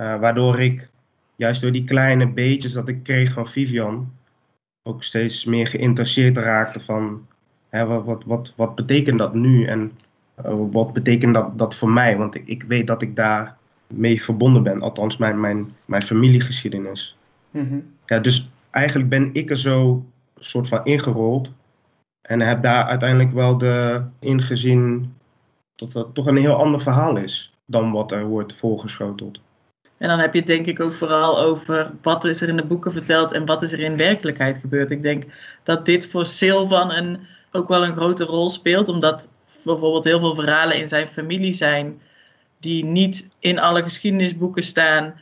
Uh, 0.00 0.20
waardoor 0.20 0.60
ik 0.60 0.90
juist 1.36 1.60
door 1.60 1.72
die 1.72 1.84
kleine 1.84 2.28
beetjes 2.28 2.72
dat 2.72 2.88
ik 2.88 3.02
kreeg 3.02 3.32
van 3.32 3.48
Vivian 3.48 4.12
ook 4.82 5.02
steeds 5.02 5.44
meer 5.44 5.66
geïnteresseerd 5.66 6.36
raakte 6.36 6.80
van 6.80 7.26
hè, 7.68 7.86
wat, 7.86 8.04
wat, 8.04 8.24
wat, 8.24 8.52
wat 8.56 8.74
betekent 8.74 9.18
dat 9.18 9.34
nu 9.34 9.64
en 9.64 9.92
uh, 10.46 10.54
wat 10.70 10.92
betekent 10.92 11.34
dat, 11.34 11.58
dat 11.58 11.74
voor 11.74 11.90
mij? 11.90 12.16
Want 12.16 12.34
ik, 12.34 12.46
ik 12.46 12.62
weet 12.62 12.86
dat 12.86 13.02
ik 13.02 13.16
daar 13.16 13.56
mee 13.86 14.22
verbonden 14.22 14.62
ben, 14.62 14.82
althans 14.82 15.16
mijn, 15.16 15.40
mijn, 15.40 15.74
mijn 15.84 16.02
familiegeschiedenis. 16.02 17.16
Mm 17.50 17.68
-hmm. 17.68 17.84
ja, 18.06 18.18
dus 18.18 18.51
eigenlijk 18.72 19.08
ben 19.08 19.30
ik 19.32 19.50
er 19.50 19.58
zo 19.58 20.04
soort 20.38 20.68
van 20.68 20.84
ingerold. 20.84 21.50
En 22.22 22.40
heb 22.40 22.62
daar 22.62 22.84
uiteindelijk 22.84 23.32
wel 23.32 23.58
de 23.58 24.04
ingezien 24.18 25.14
dat 25.76 25.92
het 25.92 26.14
toch 26.14 26.26
een 26.26 26.36
heel 26.36 26.56
ander 26.56 26.80
verhaal 26.80 27.16
is 27.16 27.54
dan 27.66 27.92
wat 27.92 28.12
er 28.12 28.24
wordt 28.24 28.54
voorgeschoteld. 28.54 29.40
En 29.98 30.08
dan 30.08 30.18
heb 30.18 30.32
je 30.32 30.38
het 30.38 30.48
denk 30.48 30.66
ik 30.66 30.80
ook 30.80 30.92
vooral 30.92 31.40
over 31.40 31.92
wat 32.02 32.24
is 32.24 32.40
er 32.40 32.48
in 32.48 32.56
de 32.56 32.64
boeken 32.64 32.92
verteld 32.92 33.32
en 33.32 33.46
wat 33.46 33.62
is 33.62 33.72
er 33.72 33.80
in 33.80 33.96
werkelijkheid 33.96 34.58
gebeurd. 34.58 34.90
Ik 34.90 35.02
denk 35.02 35.24
dat 35.62 35.86
dit 35.86 36.10
voor 36.10 36.26
Silvan 36.26 36.92
een, 36.92 37.18
ook 37.52 37.68
wel 37.68 37.84
een 37.84 37.96
grote 37.96 38.24
rol 38.24 38.50
speelt, 38.50 38.88
omdat 38.88 39.32
bijvoorbeeld 39.62 40.04
heel 40.04 40.18
veel 40.18 40.34
verhalen 40.34 40.76
in 40.76 40.88
zijn 40.88 41.08
familie 41.08 41.52
zijn 41.52 42.00
die 42.58 42.84
niet 42.84 43.28
in 43.38 43.58
alle 43.58 43.82
geschiedenisboeken 43.82 44.62
staan. 44.62 45.14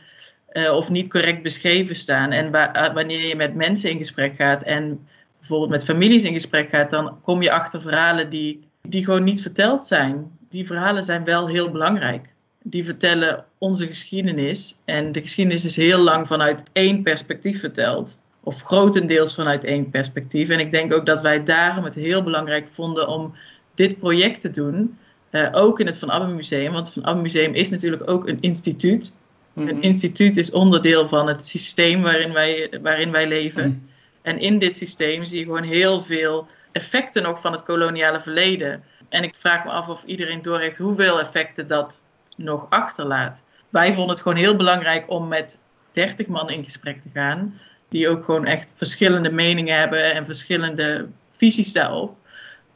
Eh, 0.51 0.75
of 0.75 0.89
niet 0.89 1.09
correct 1.09 1.41
beschreven 1.41 1.95
staan. 1.95 2.31
En 2.31 2.53
eh, 2.53 2.93
wanneer 2.93 3.27
je 3.27 3.35
met 3.35 3.55
mensen 3.55 3.89
in 3.89 3.97
gesprek 3.97 4.35
gaat 4.35 4.63
en 4.63 5.07
bijvoorbeeld 5.39 5.69
met 5.69 5.83
families 5.83 6.23
in 6.23 6.33
gesprek 6.33 6.69
gaat, 6.69 6.89
dan 6.89 7.21
kom 7.21 7.41
je 7.41 7.51
achter 7.51 7.81
verhalen 7.81 8.29
die, 8.29 8.59
die 8.81 9.03
gewoon 9.05 9.23
niet 9.23 9.41
verteld 9.41 9.85
zijn. 9.85 10.31
Die 10.49 10.65
verhalen 10.65 11.03
zijn 11.03 11.23
wel 11.23 11.47
heel 11.47 11.69
belangrijk. 11.71 12.33
Die 12.63 12.85
vertellen 12.85 13.45
onze 13.57 13.87
geschiedenis. 13.87 14.77
En 14.85 15.11
de 15.11 15.21
geschiedenis 15.21 15.65
is 15.65 15.75
heel 15.75 15.99
lang 15.99 16.27
vanuit 16.27 16.63
één 16.71 17.03
perspectief 17.03 17.59
verteld. 17.59 18.19
Of 18.43 18.61
grotendeels 18.61 19.35
vanuit 19.35 19.63
één 19.63 19.89
perspectief. 19.89 20.49
En 20.49 20.59
ik 20.59 20.71
denk 20.71 20.93
ook 20.93 21.05
dat 21.05 21.21
wij 21.21 21.43
daarom 21.43 21.83
het 21.83 21.95
heel 21.95 22.23
belangrijk 22.23 22.67
vonden 22.71 23.07
om 23.07 23.33
dit 23.73 23.99
project 23.99 24.41
te 24.41 24.49
doen. 24.49 24.97
Uh, 25.31 25.49
ook 25.51 25.79
in 25.79 25.85
het 25.85 25.97
Van 25.97 26.11
Abbe 26.11 26.33
Museum. 26.33 26.73
Want 26.73 26.85
het 26.85 26.95
Van 26.95 27.05
Abbe 27.05 27.21
Museum 27.21 27.53
is 27.53 27.69
natuurlijk 27.69 28.09
ook 28.09 28.27
een 28.27 28.39
instituut. 28.39 29.15
Een 29.55 29.63
mhm. 29.63 29.81
instituut 29.81 30.37
is 30.37 30.51
onderdeel 30.51 31.07
van 31.07 31.27
het 31.27 31.45
systeem 31.45 32.01
waarin 32.01 32.33
wij, 32.33 32.79
waarin 32.81 33.11
wij 33.11 33.27
leven. 33.27 33.67
Mhm. 33.67 33.79
En 34.21 34.39
in 34.39 34.59
dit 34.59 34.77
systeem 34.77 35.25
zie 35.25 35.39
je 35.39 35.45
gewoon 35.45 35.63
heel 35.63 36.01
veel 36.01 36.47
effecten 36.71 37.23
nog 37.23 37.41
van 37.41 37.51
het 37.51 37.63
koloniale 37.63 38.19
verleden. 38.19 38.83
En 39.09 39.23
ik 39.23 39.35
vraag 39.35 39.63
me 39.63 39.69
af 39.69 39.87
of 39.89 40.03
iedereen 40.03 40.41
doorheeft 40.41 40.77
hoeveel 40.77 41.19
effecten 41.19 41.67
dat 41.67 42.03
nog 42.35 42.65
achterlaat. 42.69 43.45
Wij 43.69 43.93
vonden 43.93 44.13
het 44.13 44.21
gewoon 44.21 44.37
heel 44.37 44.55
belangrijk 44.55 45.03
om 45.07 45.27
met 45.27 45.61
30 45.91 46.27
man 46.27 46.49
in 46.49 46.63
gesprek 46.63 47.01
te 47.01 47.09
gaan. 47.13 47.59
Die 47.89 48.09
ook 48.09 48.23
gewoon 48.23 48.45
echt 48.45 48.71
verschillende 48.75 49.31
meningen 49.31 49.79
hebben 49.79 50.13
en 50.13 50.25
verschillende 50.25 51.07
visies 51.31 51.73
daarop. 51.73 52.15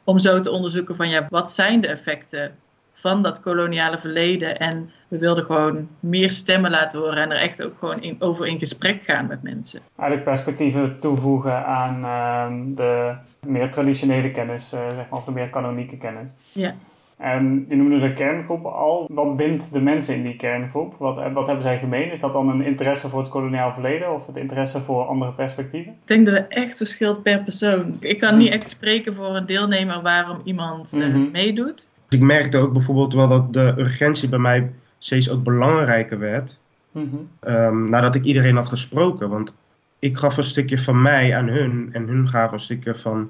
Om 0.03 0.19
zo 0.19 0.41
te 0.41 0.51
onderzoeken 0.51 0.95
van 0.95 1.09
ja, 1.09 1.27
wat 1.29 1.51
zijn 1.51 1.81
de 1.81 1.87
effecten 1.87 2.55
van 2.97 3.23
dat 3.23 3.41
koloniale 3.41 3.97
verleden. 3.97 4.59
En 4.59 4.91
we 5.07 5.17
wilden 5.17 5.43
gewoon 5.43 5.87
meer 5.99 6.31
stemmen 6.31 6.71
laten 6.71 6.99
horen 6.99 7.17
en 7.17 7.31
er 7.31 7.37
echt 7.37 7.63
ook 7.63 7.77
gewoon 7.79 8.01
in, 8.01 8.15
over 8.19 8.47
in 8.47 8.59
gesprek 8.59 9.03
gaan 9.03 9.27
met 9.27 9.43
mensen. 9.43 9.79
Eigenlijk 9.95 10.29
perspectieven 10.29 10.99
toevoegen 10.99 11.65
aan 11.65 12.03
uh, 12.03 12.75
de 12.75 13.13
meer 13.45 13.71
traditionele 13.71 14.31
kennis, 14.31 14.73
uh, 14.73 14.79
zeg 14.79 14.95
maar, 14.95 15.19
of 15.19 15.25
de 15.25 15.31
meer 15.31 15.49
kanonieke 15.49 15.97
kennis. 15.97 16.31
Ja. 16.51 16.75
En 17.17 17.65
je 17.69 17.75
noemde 17.75 17.99
de 17.99 18.13
kerngroep 18.13 18.65
al. 18.65 19.07
Wat 19.09 19.37
bindt 19.37 19.73
de 19.73 19.81
mensen 19.81 20.15
in 20.15 20.23
die 20.23 20.35
kerngroep? 20.35 20.95
Wat, 20.97 21.15
wat 21.33 21.45
hebben 21.45 21.63
zij 21.63 21.77
gemeen? 21.77 22.11
Is 22.11 22.19
dat 22.19 22.33
dan 22.33 22.49
een 22.49 22.61
interesse 22.61 23.09
voor 23.09 23.19
het 23.19 23.29
koloniaal 23.29 23.73
verleden 23.73 24.13
of 24.13 24.27
het 24.27 24.35
interesse 24.35 24.81
voor 24.81 25.05
andere 25.05 25.31
perspectieven? 25.31 25.91
Ik 25.91 26.07
denk 26.07 26.25
dat 26.25 26.35
het 26.35 26.47
echt 26.47 26.77
verschilt 26.77 27.23
per 27.23 27.43
persoon. 27.43 27.97
Ik 27.99 28.19
kan 28.19 28.37
niet 28.37 28.51
echt 28.51 28.69
spreken 28.69 29.15
voor 29.15 29.35
een 29.35 29.45
deelnemer 29.45 30.01
waarom 30.01 30.41
iemand 30.43 30.91
mm 30.93 31.29
meedoet. 31.31 31.89
Ik 32.09 32.19
merkte 32.19 32.57
ook 32.57 32.73
bijvoorbeeld 32.73 33.13
wel 33.13 33.27
dat 33.27 33.53
de 33.53 33.73
urgentie 33.77 34.29
bij 34.29 34.39
mij 34.39 34.71
steeds 34.99 35.29
ook 35.29 35.43
belangrijker 35.43 36.19
werd. 36.19 36.57
Mhm. 36.91 37.15
ehm, 37.39 37.89
nadat 37.89 38.15
ik 38.15 38.23
iedereen 38.23 38.55
had 38.55 38.67
gesproken. 38.67 39.29
Want 39.29 39.53
ik 39.99 40.17
gaf 40.17 40.37
een 40.37 40.43
stukje 40.43 40.79
van 40.79 41.01
mij 41.01 41.35
aan 41.35 41.47
hun 41.47 41.89
en 41.91 42.07
hun 42.07 42.27
gaven 42.27 42.53
een 42.53 42.59
stukje 42.59 42.95
van, 42.95 43.29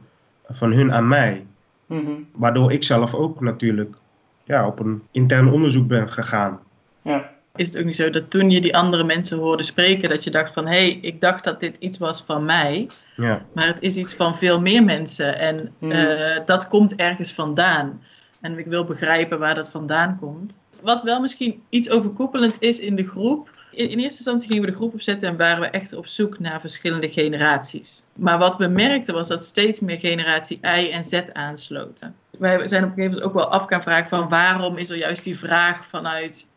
van 0.49 0.71
hun 0.71 0.93
aan 0.93 1.07
mij. 1.07 1.45
Mhm. 1.85 2.11
Waardoor 2.31 2.71
ik 2.71 2.83
zelf 2.83 3.13
ook 3.13 3.41
natuurlijk 3.41 3.95
ja, 4.43 4.67
op 4.67 4.79
een 4.79 5.03
intern 5.11 5.51
onderzoek 5.51 5.87
ben 5.87 6.09
gegaan. 6.09 6.59
Ja. 7.01 7.33
Is 7.55 7.67
het 7.67 7.77
ook 7.77 7.85
niet 7.85 7.95
zo 7.95 8.09
dat 8.09 8.29
toen 8.29 8.49
je 8.51 8.61
die 8.61 8.77
andere 8.77 9.03
mensen 9.03 9.37
hoorde 9.37 9.63
spreken, 9.63 10.09
dat 10.09 10.23
je 10.23 10.31
dacht 10.31 10.53
van 10.53 10.65
hé, 10.65 10.71
hey, 10.71 10.99
ik 11.01 11.21
dacht 11.21 11.43
dat 11.43 11.59
dit 11.59 11.75
iets 11.79 11.97
was 11.97 12.23
van 12.23 12.45
mij, 12.45 12.89
Ja, 13.15 13.41
maar 13.53 13.67
het 13.67 13.81
is 13.81 13.95
iets 13.95 14.15
van 14.15 14.35
veel 14.35 14.61
meer 14.61 14.83
mensen 14.83 15.39
en 15.39 15.71
Mhm. 15.79 15.91
eh, 15.91 16.45
dat 16.45 16.67
komt 16.67 16.95
ergens 16.95 17.33
vandaan. 17.33 18.01
En 18.45 18.57
ik 18.57 18.65
wil 18.65 18.83
begrijpen 18.83 19.39
waar 19.39 19.55
dat 19.55 19.69
vandaan 19.69 20.17
komt. 20.19 20.59
Wat 20.81 21.01
wel 21.01 21.19
misschien 21.21 21.63
iets 21.69 21.89
overkoepelend 21.89 22.55
is 22.59 22.79
in 22.79 22.95
de 22.95 23.07
groep. 23.07 23.49
In, 23.71 23.89
in 23.89 23.99
eerste 23.99 24.17
instantie 24.17 24.47
gingen 24.47 24.63
we 24.63 24.69
de 24.69 24.75
groep 24.75 24.93
opzetten 24.93 25.29
en 25.29 25.37
waren 25.37 25.61
we 25.61 25.67
echt 25.67 25.93
op 25.93 26.07
zoek 26.07 26.39
naar 26.39 26.59
verschillende 26.59 27.09
generaties. 27.09 28.03
Maar 28.13 28.37
wat 28.37 28.57
we 28.57 28.67
merkten 28.67 29.13
was 29.13 29.27
dat 29.27 29.43
steeds 29.43 29.79
meer 29.79 29.99
generatie 29.99 30.59
I 30.79 30.89
en 30.89 31.03
Z 31.03 31.21
aansloten. 31.33 32.15
Wij 32.37 32.67
zijn 32.67 32.83
op 32.83 32.89
een 32.89 32.95
gegeven 32.95 33.03
moment 33.03 33.21
ook 33.21 33.33
wel 33.33 33.51
af 33.51 33.67
gaan 33.67 33.81
vragen 33.81 34.09
van 34.09 34.29
waarom 34.29 34.77
is 34.77 34.89
er 34.89 34.97
juist 34.97 35.23
die 35.23 35.37
vraag 35.37 35.85
vanuit 35.85 36.49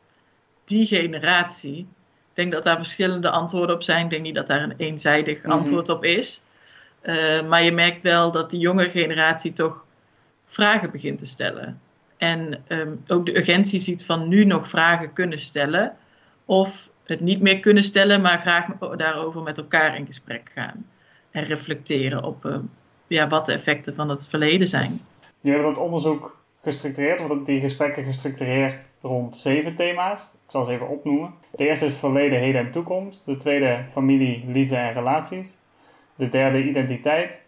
die 0.65 0.87
generatie. 0.87 1.79
Ik 1.79 2.35
denk 2.35 2.53
dat 2.53 2.65
daar 2.65 2.79
verschillende 2.79 3.31
antwoorden 3.31 3.75
op 3.75 3.83
zijn. 3.83 4.05
Ik 4.05 4.11
denk 4.11 4.23
niet 4.23 4.35
dat 4.35 4.47
daar 4.47 4.63
een 4.63 4.75
eenzijdig 4.77 5.43
Mhm. 5.43 5.51
antwoord 5.51 5.89
op 5.89 6.05
is. 6.05 6.43
Eh, 7.01 7.43
maar 7.49 7.63
je 7.63 7.73
merkt 7.73 8.01
wel 8.01 8.31
dat 8.31 8.51
de 8.51 8.59
jonge 8.59 8.91
generatie 8.91 9.53
toch 9.53 9.87
vragen 10.49 10.91
begint 10.91 11.19
te 11.19 11.27
stellen. 11.27 11.81
En 12.17 12.63
ehm, 12.67 12.95
ook 13.07 13.27
de 13.27 13.37
urgentie 13.37 13.81
ziet 13.81 14.05
van 14.05 14.29
nu 14.29 14.45
nog 14.45 14.69
vragen 14.69 15.13
kunnen 15.13 15.39
stellen. 15.39 15.97
Of 16.45 16.91
het 17.05 17.21
niet 17.21 17.41
meer 17.41 17.61
kunnen 17.61 17.83
stellen, 17.83 18.21
maar 18.21 18.41
graag 18.41 18.67
daarover 18.97 19.43
met 19.43 19.59
elkaar 19.59 19.97
in 19.97 20.07
gesprek 20.07 20.51
gaan. 20.55 20.87
En 21.31 21.45
reflecteren 21.45 22.23
op 22.23 22.45
eh, 22.45 22.57
ja, 23.07 23.29
wat 23.29 23.47
de 23.47 23.53
effecten 23.53 23.95
van 23.95 24.09
het 24.09 24.29
verleden 24.29 24.69
zijn. 24.69 25.01
Nu 25.41 25.53
hebben 25.53 25.75
dat 25.75 25.85
onderzoek 25.85 26.39
gestructureerd, 26.63 27.21
of 27.21 27.45
die 27.45 27.61
gesprekken 27.61 28.05
gestructureerd 28.05 28.85
rond 29.01 29.37
zeven 29.37 29.77
thema's. 29.77 30.21
Ik 30.21 30.55
zal 30.55 30.65
ze 30.65 30.71
even 30.71 30.89
opnoemen. 30.89 31.35
De 31.57 31.69
eerste 31.69 31.87
is 31.87 31.95
verleden, 31.95 32.39
heden 32.39 32.61
en 32.61 32.71
toekomst. 32.71 33.25
De 33.25 33.37
tweede 33.37 33.85
familie, 33.91 34.45
liefde 34.47 34.77
en 34.77 34.93
relaties. 34.93 35.57
De 36.15 36.29
derde 36.29 36.65
identiteit. 36.65 37.39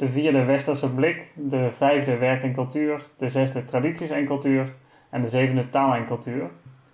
De 0.00 0.10
vierde 0.10 0.44
westerse 0.44 0.90
blik. 0.90 1.30
De 1.34 1.68
vijfde 1.72 2.16
werk 2.16 2.42
en 2.42 2.52
cultuur. 2.52 3.02
De 3.16 3.28
zesde 3.28 3.64
tradities 3.64 4.10
en 4.10 4.26
cultuur. 4.26 4.72
En 5.10 5.22
de 5.22 5.28
zevende 5.28 5.68
taal 5.68 5.94
en 5.94 6.06
cultuur. 6.06 6.50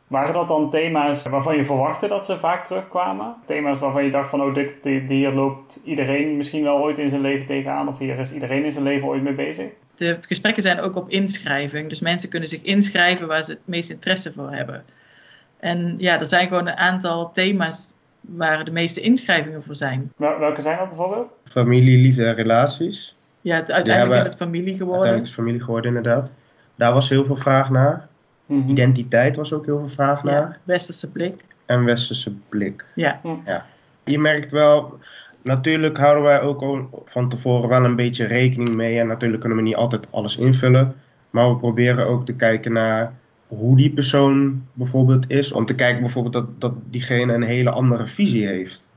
Waren 0.07 0.35
dat 0.35 0.49
dan 0.49 0.71
thema's 0.71 1.27
waarvan 1.27 1.57
je 1.57 1.65
verwachtte 1.65 2.09
dat 2.09 2.25
ze 2.25 2.39
vaak 2.39 2.65
terugkwamen? 2.65 3.35
Thema's 3.45 3.79
waarvan 3.79 4.05
je 4.05 4.11
dacht 4.11 4.29
van, 4.29 4.43
oh, 4.43 4.55
dit, 4.55 4.79
hier 5.09 5.33
loopt 5.33 5.81
iedereen 5.85 6.37
misschien 6.37 6.63
wel 6.63 6.79
ooit 6.79 6.99
in 6.99 7.09
zijn 7.09 7.21
leven 7.21 7.47
tegenaan. 7.47 7.89
Of 7.89 7.99
hier 7.99 8.19
is 8.19 8.33
iedereen 8.33 8.65
in 8.65 8.73
zijn 8.73 8.85
leven 8.85 9.09
ooit 9.09 9.23
mee 9.23 9.35
bezig? 9.35 9.71
De 9.95 10.19
gesprekken 10.21 10.63
zijn 10.63 10.81
ook 10.81 10.97
op 10.97 11.11
inschrijving. 11.11 11.89
Dus 11.89 12.01
mensen 12.01 12.29
kunnen 12.29 12.49
zich 12.49 12.63
inschrijven 12.63 13.27
waar 13.27 13.45
ze 13.45 13.51
het 13.51 13.61
meest 13.65 13.91
interesse 13.91 14.33
voor 14.33 14.53
hebben. 14.53 14.85
En 15.59 15.95
ja, 15.99 16.21
er 16.21 16.27
zijn 16.27 16.49
gewoon 16.49 16.67
een 16.67 16.77
aantal 16.77 17.33
thema's 17.33 17.93
waar 18.26 18.64
de 18.64 18.71
meeste 18.71 19.00
inschrijvingen 19.00 19.62
voor 19.62 19.76
zijn. 19.76 20.12
Wel- 20.16 20.38
Welke 20.38 20.61
zijn 20.61 20.78
dat 20.78 20.88
bijvoorbeeld? 20.88 21.33
familie, 21.50 21.99
liefde 21.99 22.25
en 22.25 22.35
relaties. 22.35 23.16
Ja, 23.40 23.56
het- 23.56 23.71
uiteindelijk 23.71 24.14
Ja, 24.14 24.21
is 24.25 24.30
het 24.30 24.37
familie 24.42 24.76
geworden. 24.76 24.92
Uiteindelijk 24.92 25.28
is 25.30 25.35
familie 25.35 25.61
geworden 25.62 25.97
inderdaad. 25.97 26.33
Daar 26.75 26.92
was 26.92 27.09
heel 27.09 27.25
veel 27.25 27.37
vraag 27.37 27.71
naar. 27.71 28.06
Mhm. 28.47 28.68
Identiteit 28.68 29.37
was 29.37 29.52
ook 29.52 29.64
heel 29.64 29.78
veel 29.78 29.88
vraag 29.88 30.23
naar. 30.23 30.35
Ja, 30.35 30.56
westerse 30.64 31.11
blik. 31.12 31.45
En 31.66 31.85
westerse 31.85 32.33
blik. 32.49 32.85
Ja. 32.95 33.21
Je 34.04 34.18
merkt 34.18 34.50
wel, 34.50 34.99
natuurlijk 35.42 35.97
houden 35.97 36.23
wij 36.23 36.40
ook 36.40 36.62
al 36.62 37.02
van 37.06 37.28
tevoren 37.28 37.68
wel 37.68 37.85
een 37.85 37.97
beetje 37.97 38.26
rekening 38.26 38.75
mee. 38.75 38.99
En 39.00 39.06
natuurlijk 39.06 39.40
kunnen 39.40 39.59
we 39.59 39.64
niet 39.64 39.76
altijd 39.76 40.06
alles 40.11 40.37
invullen. 40.37 40.95
Maar 41.30 41.49
we 41.50 41.56
proberen 41.56 42.06
ook 42.06 42.25
te 42.26 42.35
kijken 42.35 42.73
naar 42.73 43.12
hoe 43.49 43.76
die 43.76 43.91
persoon 43.91 44.67
bijvoorbeeld 44.73 45.31
is. 45.31 45.53
Om 45.53 45.67
te 45.67 45.75
kijken 45.75 46.00
bijvoorbeeld 46.00 46.35
dat, 46.35 46.61
dat 46.61 46.73
diegene 46.91 47.33
een 47.33 47.43
hele 47.43 47.71
andere 47.71 48.07
visie 48.07 48.47
heeft 48.47 48.88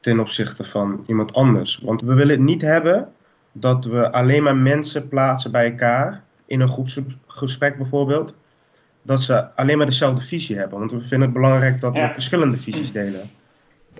ten 0.00 0.20
opzichte 0.20 0.64
van 0.64 1.04
iemand 1.06 1.34
anders. 1.34 1.78
Want 1.78 2.02
we 2.02 2.14
willen 2.14 2.36
het 2.36 2.44
niet 2.44 2.62
hebben 2.62 3.08
dat 3.52 3.84
we 3.84 4.12
alleen 4.12 4.42
maar 4.42 4.56
mensen 4.56 5.08
plaatsen 5.08 5.50
bij 5.50 5.70
elkaar. 5.70 6.22
In 6.46 6.60
een 6.60 6.68
groepsgesprek 6.68 7.76
bijvoorbeeld. 7.76 8.36
Dat 9.02 9.22
ze 9.22 9.54
alleen 9.54 9.76
maar 9.76 9.86
dezelfde 9.86 10.22
visie 10.22 10.56
hebben. 10.56 10.78
Want 10.78 10.90
we 10.92 11.00
vinden 11.00 11.20
het 11.20 11.32
belangrijk 11.32 11.80
dat 11.80 11.94
Ja. 11.94 12.06
we 12.06 12.12
verschillende 12.12 12.56
visies 12.56 12.92
delen. 12.92 13.30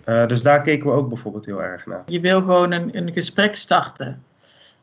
Eh, 0.04 0.26
dus 0.26 0.42
daar 0.42 0.62
keken 0.62 0.86
we 0.86 0.92
ook 0.92 1.08
bijvoorbeeld 1.08 1.46
heel 1.46 1.62
erg 1.62 1.86
naar. 1.86 2.02
Je 2.06 2.20
wil 2.20 2.38
gewoon 2.38 2.72
een, 2.72 2.96
een 2.96 3.12
gesprek 3.12 3.56
starten. 3.56 4.22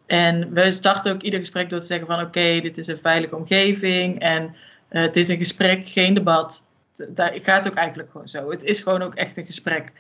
En 0.06 0.54
we 0.54 0.72
starten 0.72 1.14
ook 1.14 1.22
ieder 1.22 1.40
gesprek 1.40 1.70
door 1.70 1.80
te 1.80 1.86
zeggen 1.86 2.08
van 2.08 2.22
oké, 2.22 2.60
dit 2.62 2.78
is 2.78 2.88
een 2.88 2.98
veilige 2.98 3.36
omgeving 3.36 4.20
en 4.20 4.56
eh, 4.92 5.02
het 5.02 5.16
is 5.16 5.30
een 5.30 5.38
gesprek, 5.38 5.88
geen 5.88 6.14
debat. 6.14 6.68
Daar 7.10 7.32
gaat 7.42 7.68
ook 7.68 7.76
eigenlijk 7.76 8.12
gewoon 8.12 8.28
zo. 8.28 8.50
Het 8.50 8.64
is 8.64 8.80
gewoon 8.80 9.02
ook 9.02 9.16
echt 9.16 9.38
een 9.38 9.46
gesprek. 9.46 9.92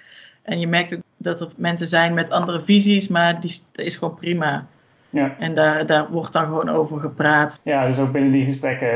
En 0.42 0.60
je 0.60 0.68
merkt 0.68 0.96
ook 0.96 1.02
dat 1.18 1.42
er 1.42 1.48
mensen 1.58 1.88
zijn 1.88 2.14
met 2.14 2.30
andere 2.30 2.60
visies, 2.62 3.08
maar 3.08 3.42
die, 3.42 3.56
dat 3.72 3.86
is 3.86 3.96
gewoon 3.96 4.16
prima. 4.16 4.66
Ja. 5.10 5.36
En 5.40 5.56
daar, 5.56 5.86
daar 5.86 6.10
wordt 6.12 6.34
dan 6.34 6.46
gewoon 6.46 6.70
over 6.70 7.00
gepraat. 7.00 7.60
ja, 7.64 7.88
dus 7.88 7.98
ook 8.00 8.12
binnen 8.12 8.32
die 8.32 8.46
gesprekken 8.46 8.90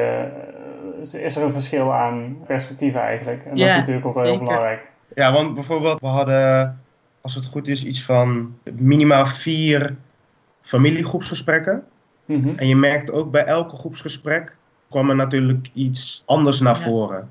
eh, 1.04 1.24
is- 1.24 1.36
er 1.36 1.44
een 1.44 1.52
verschil 1.52 1.94
aan 1.94 2.38
perspectieven 2.46 3.02
eigenlijk. 3.02 3.44
En 3.44 3.50
dat 3.50 3.60
Ja, 3.60 3.66
is 3.72 3.76
natuurlijk 3.78 4.06
ook 4.06 4.14
wel 4.14 4.24
heel 4.24 4.38
belangrijk. 4.40 4.90
Ja, 5.16 5.32
want 5.34 5.54
bijvoorbeeld, 5.54 6.00
we 6.00 6.08
hadden, 6.08 6.80
als 7.22 7.36
het 7.36 7.46
goed 7.46 7.68
is, 7.68 7.86
iets 7.86 8.04
van 8.04 8.58
minimaal 8.64 9.28
vier 9.28 9.96
familiegroepsgesprekken. 10.62 11.84
Mhm. 12.26 12.50
En 12.56 12.68
je 12.68 12.76
merkt 12.76 13.12
ook 13.12 13.32
bij 13.32 13.44
elke 13.44 13.76
groepsgesprek 13.76 14.56
kwam 14.96 15.10
er 15.10 15.16
natuurlijk 15.16 15.70
iets 15.74 16.24
anders 16.26 16.60
naar 16.60 16.76
Ja. 16.76 16.82
voren. 16.82 17.30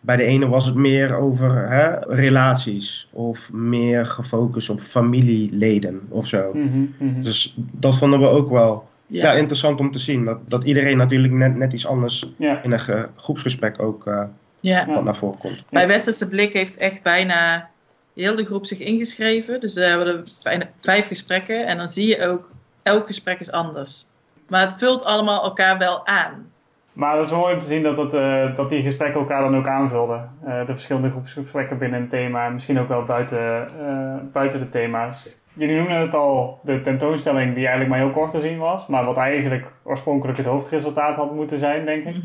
Bij 0.00 0.16
de 0.16 0.22
ene 0.22 0.48
was 0.48 0.66
het 0.66 0.74
meer 0.74 1.16
over 1.16 1.68
hè, 1.70 2.14
relaties 2.14 3.08
of 3.12 3.52
meer 3.52 4.06
gefocust 4.06 4.70
op 4.70 4.80
familieleden 4.80 6.00
of 6.08 6.26
zo. 6.26 6.50
Mhm, 6.54 6.84
mhm. 6.98 7.20
Dus 7.20 7.56
dat 7.56 7.98
vonden 7.98 8.20
we 8.20 8.26
ook 8.26 8.50
wel 8.50 8.88
ja. 9.06 9.22
Ja, 9.22 9.32
interessant 9.38 9.80
om 9.80 9.90
te 9.90 9.98
zien. 9.98 10.24
Dat, 10.24 10.38
dat 10.50 10.64
iedereen 10.64 10.96
natuurlijk 10.96 11.32
net, 11.32 11.56
net 11.56 11.72
iets 11.72 11.86
anders 11.86 12.32
Ja. 12.38 12.62
in 12.62 12.72
een 12.72 12.80
ge- 12.80 13.08
groepsgesprek 13.16 13.82
ook 13.82 14.06
eh, 14.06 14.22
ja. 14.60 14.86
Wat 14.86 15.04
naar 15.04 15.16
voren 15.16 15.38
komt. 15.38 15.62
Bij 15.70 15.86
Westerse 15.86 16.28
Blik 16.28 16.52
heeft 16.52 16.76
echt 16.76 17.02
bijna 17.02 17.70
heel 18.14 18.36
de 18.36 18.44
groep 18.44 18.66
zich 18.66 18.78
ingeschreven. 18.78 19.60
Dus 19.60 19.74
we 19.74 19.82
hebben 19.82 20.24
bijna 20.42 20.68
vijf 20.80 21.06
gesprekken. 21.06 21.66
En 21.66 21.76
dan 21.76 21.88
zie 21.88 22.06
je 22.06 22.26
ook, 22.26 22.50
elk 22.82 23.06
gesprek 23.06 23.40
is 23.40 23.50
anders. 23.50 24.06
Maar 24.48 24.60
het 24.62 24.74
vult 24.78 25.04
allemaal 25.04 25.42
elkaar 25.44 25.78
wel 25.78 26.06
aan. 26.06 26.46
Maar 26.92 27.16
het 27.16 27.26
is 27.26 27.32
mooi 27.32 27.52
om 27.54 27.58
te 27.58 27.66
zien 27.66 27.82
dat, 27.82 27.96
het, 27.96 28.14
eh, 28.14 28.54
dat 28.54 28.68
die 28.68 28.82
gesprekken 28.82 29.20
elkaar 29.20 29.42
dan 29.42 29.56
ook 29.56 29.66
aanvulden. 29.66 30.30
Eh, 30.44 30.66
de 30.66 30.72
verschillende 30.72 31.10
groepsgesprekken 31.10 31.78
binnen 31.78 32.00
een 32.00 32.08
thema 32.08 32.46
en 32.46 32.52
misschien 32.52 32.78
ook 32.78 32.88
wel 32.88 33.04
buiten, 33.04 33.66
eh, 33.68 34.14
buiten 34.32 34.60
de 34.60 34.68
thema's. 34.68 35.38
Jullie 35.52 35.76
noemden 35.76 36.00
het 36.00 36.14
al, 36.14 36.60
de 36.62 36.80
tentoonstelling 36.80 37.54
die 37.54 37.66
eigenlijk 37.66 37.88
maar 37.88 37.98
heel 37.98 38.10
kort 38.10 38.30
te 38.30 38.40
zien 38.40 38.58
was. 38.58 38.86
Maar 38.86 39.04
wat 39.04 39.16
eigenlijk 39.16 39.72
oorspronkelijk 39.82 40.38
het 40.38 40.46
hoofdresultaat 40.46 41.16
had 41.16 41.34
moeten 41.34 41.58
zijn, 41.58 41.84
denk 41.84 42.04
ik. 42.04 42.16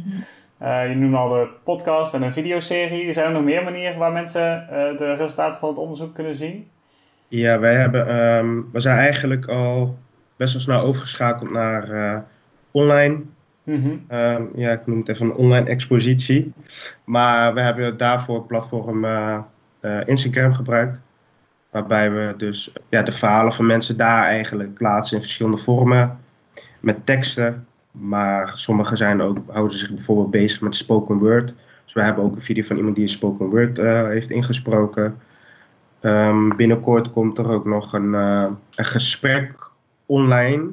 Eh, 0.57 0.89
je 0.89 0.95
noemde 0.95 1.17
al 1.17 1.29
de 1.29 1.47
podcast 1.63 2.13
en 2.13 2.21
een 2.21 2.33
videoserie. 2.33 3.13
Zijn 3.13 3.25
er 3.25 3.33
nog 3.33 3.43
meer 3.43 3.63
manieren 3.63 3.97
waar 3.97 4.11
mensen 4.11 4.69
eh, 4.69 4.97
de 4.97 5.13
resultaten 5.13 5.59
van 5.59 5.69
het 5.69 5.77
onderzoek 5.77 6.13
kunnen 6.13 6.35
zien? 6.35 6.67
Ja, 7.27 7.59
wij 7.59 7.75
hebben, 7.75 8.07
ehm, 8.07 8.61
we 8.71 8.79
zijn 8.79 8.97
eigenlijk 8.97 9.47
al 9.47 9.97
best 10.35 10.53
wel 10.53 10.61
snel 10.61 10.81
overgeschakeld 10.81 11.51
naar 11.51 11.91
eh, 11.91 12.19
Mhm. 13.65 13.97
Ehm, 14.07 14.43
ja, 14.55 14.71
ik 14.71 14.87
noem 14.87 14.97
het 14.97 15.09
even 15.09 15.25
een 15.25 15.33
online 15.33 15.69
expositie. 15.69 16.53
Maar 17.03 17.53
we 17.53 17.61
hebben 17.61 17.97
daarvoor 17.97 18.35
het 18.35 18.47
platform 18.47 19.05
eh, 19.05 19.37
eh, 19.79 20.01
Instagram 20.05 20.53
gebruikt. 20.53 20.99
Waarbij 21.71 22.11
we 22.11 22.33
dus 22.37 22.73
ja, 22.89 23.01
de 23.01 23.11
verhalen 23.11 23.53
van 23.53 23.65
mensen 23.65 23.97
daar 23.97 24.23
eigenlijk 24.23 24.73
plaatsen 24.73 25.17
in 25.17 25.23
verschillende 25.23 25.57
vormen. 25.57 26.19
Met 26.79 27.05
teksten. 27.05 27.67
Maar 27.91 28.51
sommige 28.53 28.95
zijn 28.95 29.21
ook, 29.21 29.37
houden 29.47 29.77
zich 29.77 29.93
bijvoorbeeld 29.93 30.31
bezig 30.31 30.61
met 30.61 30.75
spoken 30.75 31.17
word. 31.17 31.53
Dus 31.83 31.93
we 31.93 32.01
hebben 32.01 32.23
ook 32.23 32.35
een 32.35 32.41
video 32.41 32.63
van 32.63 32.77
iemand 32.77 32.95
die 32.95 33.03
een 33.03 33.09
spoken 33.09 33.49
word 33.49 33.79
eh, 33.79 34.07
heeft 34.07 34.29
ingesproken. 34.29 35.17
Ehm, 35.99 36.55
binnenkort 36.55 37.11
komt 37.11 37.37
er 37.37 37.49
ook 37.49 37.65
nog 37.65 37.93
een, 37.93 38.13
een 38.13 38.57
gesprek 38.75 39.53
online. 40.05 40.69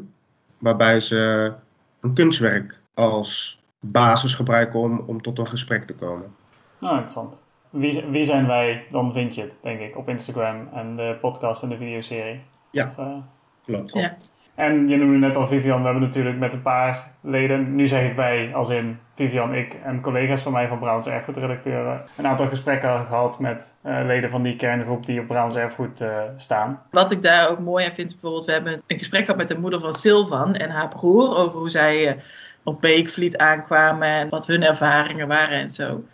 Waarbij 0.59 1.01
ze 1.01 1.53
een 2.01 2.15
kunstwerk 2.15 2.82
als 2.95 3.63
basis 3.81 4.35
gebruiken 4.35 4.81
om, 4.81 5.03
om 5.07 5.23
tot 5.23 5.39
een 5.39 5.47
gesprek 5.47 5.85
te 5.85 5.95
komen. 5.95 6.35
Nou, 6.79 6.93
interessant. 6.93 7.43
Wie, 7.71 8.05
wie 8.11 8.25
zijn 8.25 8.47
wij? 8.47 8.87
Dan 8.91 9.13
vind 9.13 9.35
je 9.35 9.41
het, 9.41 9.59
denk 9.63 9.81
ik, 9.81 9.97
op 9.97 10.09
Instagram 10.09 10.69
en 10.73 10.97
de 10.97 11.17
podcast 11.21 11.63
en 11.63 11.69
de 11.69 11.77
videoserie. 11.77 12.41
Ja. 12.71 12.87
Of, 12.87 12.99
eh, 12.99 13.17
Klopt. 13.65 13.93
Ja. 13.93 14.17
En 14.55 14.89
je 14.89 14.97
noemde 14.97 15.19
net 15.19 15.37
al 15.37 15.49
Vivian, 15.49 15.79
we 15.79 15.85
hebben 15.85 16.03
natuurlijk 16.03 16.39
met 16.39 16.53
een 16.53 16.63
paar 16.63 17.11
leden, 17.21 17.75
nu 17.75 17.87
zeg 17.87 18.11
ik 18.11 18.17
wij, 18.17 18.55
als 18.55 18.69
in 18.69 18.99
Vivian, 19.15 19.55
ik 19.55 19.75
en 19.85 20.01
collega's 20.01 20.43
van 20.43 20.53
mij 20.53 20.69
van 20.69 20.79
Browns 20.79 21.07
Erfgoed-redacteuren, 21.07 22.03
een 22.17 22.27
aantal 22.27 22.49
gesprekken 22.49 23.07
gehad 23.07 23.39
met 23.39 23.75
uh, 23.85 24.01
leden 24.05 24.31
van 24.31 24.43
die 24.43 24.57
kerngroep 24.57 25.07
die 25.07 25.21
op 25.21 25.27
Browns 25.27 25.57
Erfgoed 25.57 26.01
uh, 26.01 26.09
staan. 26.37 26.83
Wat 26.91 27.11
ik 27.11 27.23
daar 27.23 27.51
ook 27.51 27.59
mooi 27.59 27.85
aan 27.85 27.93
vind, 27.93 28.11
bijvoorbeeld, 28.11 28.45
we 28.45 28.53
hebben 28.53 28.83
een 28.87 28.99
gesprek 28.99 29.25
gehad 29.25 29.37
met 29.37 29.49
de 29.49 29.59
moeder 29.59 29.81
van 29.81 29.93
Sylvan 29.93 30.55
en 30.55 30.71
haar 30.71 30.89
broer 30.89 31.37
over 31.37 31.59
hoe 31.59 31.71
zij 31.71 32.09
uh, 32.09 32.23
op 32.65 32.81
Beekvliet 32.81 33.37
aankwamen 33.37 34.09
en 34.09 34.29
wat 34.29 34.47
hun 34.47 34.63
ervaringen 34.63 35.29
waren 35.29 35.59
en 35.59 35.71
zo. 35.71 36.05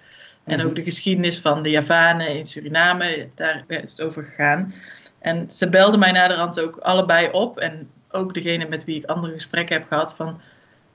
En 0.45 0.67
ook 0.67 0.75
de 0.75 0.83
geschiedenis 0.83 1.39
van 1.41 1.63
de 1.63 1.71
Javanen 1.71 2.37
in 2.37 2.45
Suriname, 2.45 3.29
daar 3.35 3.65
is 3.67 3.91
het 3.91 4.03
over 4.03 4.25
gegaan. 4.25 4.73
En 5.19 5.51
ze 5.51 5.69
belden 5.69 5.99
mij 5.99 6.13
naderhand 6.13 6.61
ook 6.61 6.77
allebei 6.77 7.29
op. 7.31 7.59
En 7.59 7.91
ook 8.11 8.35
degene 8.35 8.69
met 8.69 8.85
wie 8.85 8.97
ik 8.97 9.05
andere 9.05 9.33
gesprekken 9.33 9.77
heb 9.77 9.87
gehad. 9.87 10.15
Van 10.15 10.41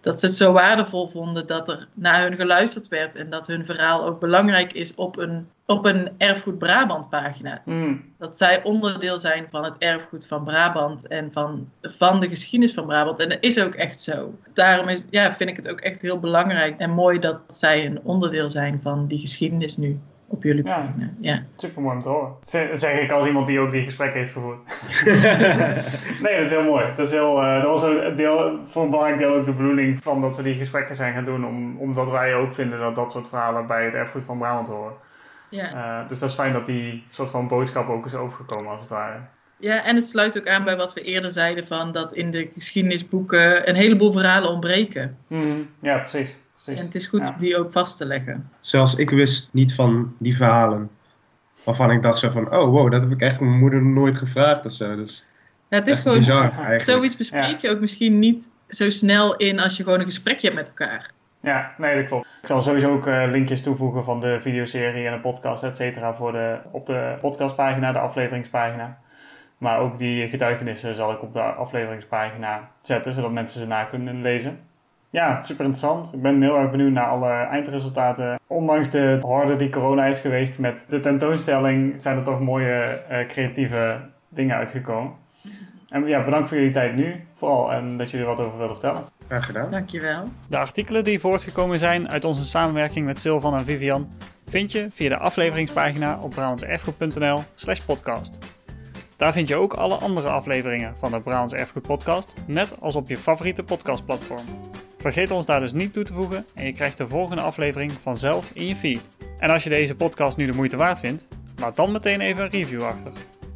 dat 0.01 0.19
ze 0.19 0.25
het 0.25 0.35
zo 0.35 0.51
waardevol 0.51 1.07
vonden 1.07 1.47
dat 1.47 1.69
er 1.69 1.87
naar 1.93 2.21
hun 2.21 2.35
geluisterd 2.35 2.87
werd. 2.87 3.15
En 3.15 3.29
dat 3.29 3.47
hun 3.47 3.65
verhaal 3.65 4.05
ook 4.05 4.19
belangrijk 4.19 4.73
is 4.73 4.95
op 4.95 5.17
een, 5.17 5.49
op 5.73 5.85
een 5.85 6.09
Erfgoed 6.17 6.57
Brabant 6.57 7.09
pagina. 7.09 7.61
Mm. 7.65 8.01
Dat 8.17 8.37
zij 8.37 8.63
onderdeel 8.63 9.19
zijn 9.19 9.45
van 9.49 9.63
het 9.63 9.77
erfgoed 9.77 10.27
van 10.27 10.43
Brabant 10.43 11.07
en 11.07 11.31
van, 11.31 11.69
van 11.81 12.19
de 12.19 12.27
geschiedenis 12.29 12.73
van 12.73 12.85
Brabant. 12.85 13.19
En 13.19 13.29
dat 13.29 13.37
is 13.41 13.59
ook 13.59 13.73
echt 13.73 14.01
zo. 14.01 14.33
Daarom 14.53 14.87
is, 14.87 15.05
ja, 15.09 15.31
vind 15.31 15.49
ik 15.49 15.55
het 15.55 15.69
ook 15.69 15.79
echt 15.79 16.01
heel 16.01 16.19
belangrijk 16.19 16.79
en 16.79 16.89
mooi 16.89 17.19
dat 17.19 17.39
zij 17.47 17.85
een 17.85 17.99
onderdeel 18.03 18.49
zijn 18.49 18.79
van 18.81 19.07
die 19.07 19.19
geschiedenis 19.19 19.77
nu 19.77 19.99
op 20.27 20.43
jullie 20.43 20.65
Ja. 20.65 20.75
pagina. 20.75 21.09
Ja. 21.19 21.43
Super 21.55 21.81
mooi 21.81 21.95
om 21.95 22.01
te 22.01 22.09
horen. 22.09 22.31
Dat 22.69 22.79
zeg 22.79 22.99
ik 22.99 23.11
als 23.11 23.25
iemand 23.25 23.47
die 23.47 23.59
ook 23.59 23.71
die 23.71 23.83
gesprek 23.83 24.13
heeft 24.13 24.31
gevoerd. 24.31 24.57
nee, 26.23 26.35
dat 26.35 26.45
is 26.45 26.49
heel 26.49 26.63
mooi. 26.63 26.85
Dat, 26.95 27.05
is 27.05 27.11
heel, 27.11 27.41
eh, 27.41 27.61
dat 27.61 27.81
was 27.81 27.83
een 27.83 28.15
deel, 28.15 28.59
voor 28.67 28.83
een 28.83 28.89
belangrijk 28.89 29.19
deel 29.19 29.33
ook 29.35 29.45
de 29.45 29.51
bedoeling 29.53 30.03
van 30.03 30.21
dat 30.21 30.37
we 30.37 30.43
die 30.43 30.55
gesprekken 30.55 30.95
zijn 30.95 31.13
gaan 31.13 31.25
doen. 31.25 31.45
Om, 31.45 31.77
omdat 31.77 32.09
wij 32.09 32.35
ook 32.35 32.53
vinden 32.53 32.79
dat 32.79 32.95
dat 32.95 33.11
soort 33.11 33.27
verhalen 33.27 33.67
bij 33.67 33.85
het 33.85 33.93
erfgoed 33.93 34.23
van 34.23 34.37
Brabant 34.37 34.67
horen. 34.67 34.93
Ja. 35.53 36.01
Eh, 36.01 36.07
dus 36.09 36.19
dat 36.19 36.29
is 36.29 36.35
fijn 36.35 36.53
dat 36.53 36.65
die 36.65 37.03
soort 37.09 37.29
van 37.29 37.47
boodschap 37.47 37.89
ook 37.89 38.05
is 38.05 38.13
overgekomen 38.15 38.71
als 38.71 38.79
het 38.81 38.89
ware. 38.89 39.19
ja, 39.57 39.83
en 39.83 39.95
het 39.95 40.05
sluit 40.05 40.37
ook 40.39 40.47
aan 40.47 40.63
bij 40.63 40.77
wat 40.77 40.93
we 40.93 41.01
eerder 41.01 41.31
zeiden: 41.31 41.63
van 41.65 41.91
dat 41.91 42.13
in 42.13 42.31
de 42.31 42.49
geschiedenisboeken 42.53 43.69
een 43.69 43.75
heleboel 43.75 44.11
verhalen 44.11 44.49
ontbreken. 44.49 45.17
Mhm. 45.27 45.57
Ja, 45.81 45.97
precies. 45.97 46.37
precies. 46.51 46.79
En 46.79 46.85
het 46.85 46.95
is 46.95 47.05
goed 47.07 47.25
Ja. 47.25 47.29
om 47.33 47.39
die 47.39 47.57
ook 47.57 47.71
vast 47.71 47.97
te 47.97 48.05
leggen. 48.05 48.49
Zelfs 48.59 48.95
ik 48.95 49.09
wist 49.09 49.53
niet 49.53 49.73
van 49.75 50.15
die 50.19 50.35
verhalen. 50.35 50.89
Waarvan 51.63 51.91
ik 51.91 52.01
dacht 52.01 52.19
zo 52.19 52.29
van, 52.29 52.55
oh 52.55 52.69
wow, 52.69 52.91
dat 52.91 53.01
heb 53.01 53.11
ik 53.11 53.21
echt 53.21 53.39
mijn 53.39 53.57
moeder 53.59 53.81
nooit 53.81 54.17
gevraagd 54.17 54.65
of 54.65 54.71
zo. 54.71 54.95
Dus 54.95 55.27
Ja, 55.69 55.77
het 55.79 55.87
is 55.87 55.99
gewoon 55.99 56.17
bizar 56.17 56.51
eigenlijk. 56.51 56.81
zoiets 56.81 57.17
bespreek 57.17 57.59
je 57.59 57.69
ook 57.69 57.79
misschien 57.79 58.19
niet 58.19 58.49
zo 58.67 58.89
snel 58.89 59.35
in 59.35 59.59
als 59.59 59.77
je 59.77 59.83
gewoon 59.83 59.99
een 59.99 60.05
gesprekje 60.05 60.47
hebt 60.47 60.59
met 60.59 60.67
elkaar. 60.77 61.11
Ja, 61.43 61.71
nee, 61.77 61.95
dat 61.95 62.07
klopt. 62.07 62.25
Ik 62.41 62.47
zal 62.47 62.61
sowieso 62.61 62.93
ook 62.93 63.07
eh, 63.07 63.23
linkjes 63.27 63.63
toevoegen 63.63 64.03
van 64.03 64.19
de 64.19 64.39
videoserie 64.41 65.07
en 65.07 65.13
de 65.13 65.19
podcast, 65.19 65.63
et 65.63 65.75
cetera, 65.75 66.13
voor 66.13 66.31
de, 66.31 66.57
op 66.71 66.85
de 66.85 67.17
podcastpagina, 67.21 67.91
de 67.91 67.99
afleveringspagina. 67.99 68.97
Maar 69.57 69.79
ook 69.79 69.97
die 69.97 70.27
getuigenissen 70.27 70.95
zal 70.95 71.11
ik 71.11 71.21
op 71.21 71.33
de 71.33 71.41
afleveringspagina 71.41 72.69
zetten, 72.81 73.13
zodat 73.13 73.31
mensen 73.31 73.59
ze 73.59 73.67
na 73.67 73.83
kunnen 73.83 74.21
lezen. 74.21 74.59
Ja, 75.09 75.43
super 75.43 75.65
interessant. 75.65 76.13
Ik 76.13 76.21
ben 76.21 76.41
heel 76.41 76.57
erg 76.57 76.71
benieuwd 76.71 76.91
naar 76.91 77.07
alle 77.07 77.31
eindresultaten. 77.31 78.39
Ondanks 78.47 78.89
de 78.89 79.17
horde 79.21 79.55
die 79.55 79.69
corona 79.69 80.05
is 80.05 80.19
geweest 80.19 80.59
met 80.59 80.85
de 80.89 80.99
tentoonstelling, 80.99 82.01
zijn 82.01 82.17
er 82.17 82.23
toch 82.23 82.39
mooie 82.39 82.99
eh, 83.09 83.27
creatieve 83.27 83.99
dingen 84.29 84.55
uitgekomen. 84.55 85.11
En 85.89 86.07
ja, 86.07 86.23
bedankt 86.23 86.47
voor 86.47 86.57
jullie 86.57 86.73
tijd 86.73 86.95
nu, 86.95 87.27
vooral, 87.33 87.71
en 87.71 87.97
dat 87.97 88.11
jullie 88.11 88.25
wat 88.25 88.39
over 88.39 88.57
wilden 88.57 88.77
vertellen. 88.77 89.03
Graag 89.33 89.45
gedaan. 89.45 89.71
Dankjewel. 89.71 90.29
De 90.47 90.57
artikelen 90.57 91.03
die 91.03 91.19
voortgekomen 91.19 91.79
zijn 91.79 92.09
uit 92.09 92.25
onze 92.25 92.45
samenwerking 92.45 93.05
met 93.05 93.21
Sylvan 93.21 93.55
en 93.57 93.65
Vivian 93.65 94.11
vind 94.47 94.71
je 94.71 94.87
via 94.89 95.09
de 95.09 95.17
afleveringspagina 95.17 96.19
op 96.21 96.29
brabantserfgoed.nl 96.29 97.43
slash 97.55 97.79
podcast. 97.79 98.37
Daar 99.17 99.33
vind 99.33 99.47
je 99.47 99.55
ook 99.55 99.73
alle 99.73 99.95
andere 99.95 100.29
afleveringen 100.29 100.97
van 100.97 101.11
de 101.11 101.19
Brabants 101.19 101.53
Erfgoed 101.53 101.81
podcast, 101.81 102.33
net 102.45 102.81
als 102.81 102.95
op 102.95 103.09
je 103.09 103.17
favoriete 103.17 103.63
podcastplatform. 103.63 104.45
Vergeet 104.97 105.31
ons 105.31 105.45
daar 105.45 105.59
dus 105.59 105.73
niet 105.73 105.93
toe 105.93 106.03
te 106.03 106.13
voegen 106.13 106.45
en 106.55 106.65
je 106.65 106.71
krijgt 106.71 106.97
de 106.97 107.07
volgende 107.07 107.41
aflevering 107.41 107.91
vanzelf 107.91 108.51
in 108.53 108.67
je 108.67 108.75
feed. 108.75 109.09
En 109.39 109.49
als 109.49 109.63
je 109.63 109.69
deze 109.69 109.95
podcast 109.95 110.37
nu 110.37 110.45
de 110.45 110.53
moeite 110.53 110.77
waard 110.77 110.99
vindt, 110.99 111.27
laat 111.55 111.75
dan 111.75 111.91
meteen 111.91 112.21
even 112.21 112.43
een 112.43 112.49
review 112.49 112.83
achter. 112.83 113.11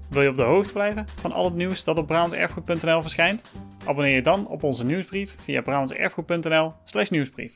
Wil 0.10 0.22
je 0.22 0.30
op 0.30 0.36
de 0.36 0.44
hoogte 0.44 0.74
blijven 0.74 1.06
van 1.16 1.32
al 1.32 1.46
het 1.46 1.54
nieuws 1.54 1.84
dat 1.84 1.98
op 1.98 2.08
brabantserfgoed.nl 2.08 3.02
verschijnt? 3.02 3.52
Abonneer 3.86 4.16
je 4.16 4.22
dan 4.22 4.48
op 4.48 4.64
onze 4.64 4.84
nieuwsbrief 4.84 5.36
via 5.40 5.62
brabantserfgoed.nl 5.62 6.74
slash 6.84 7.10
nieuwsbrief. 7.10 7.54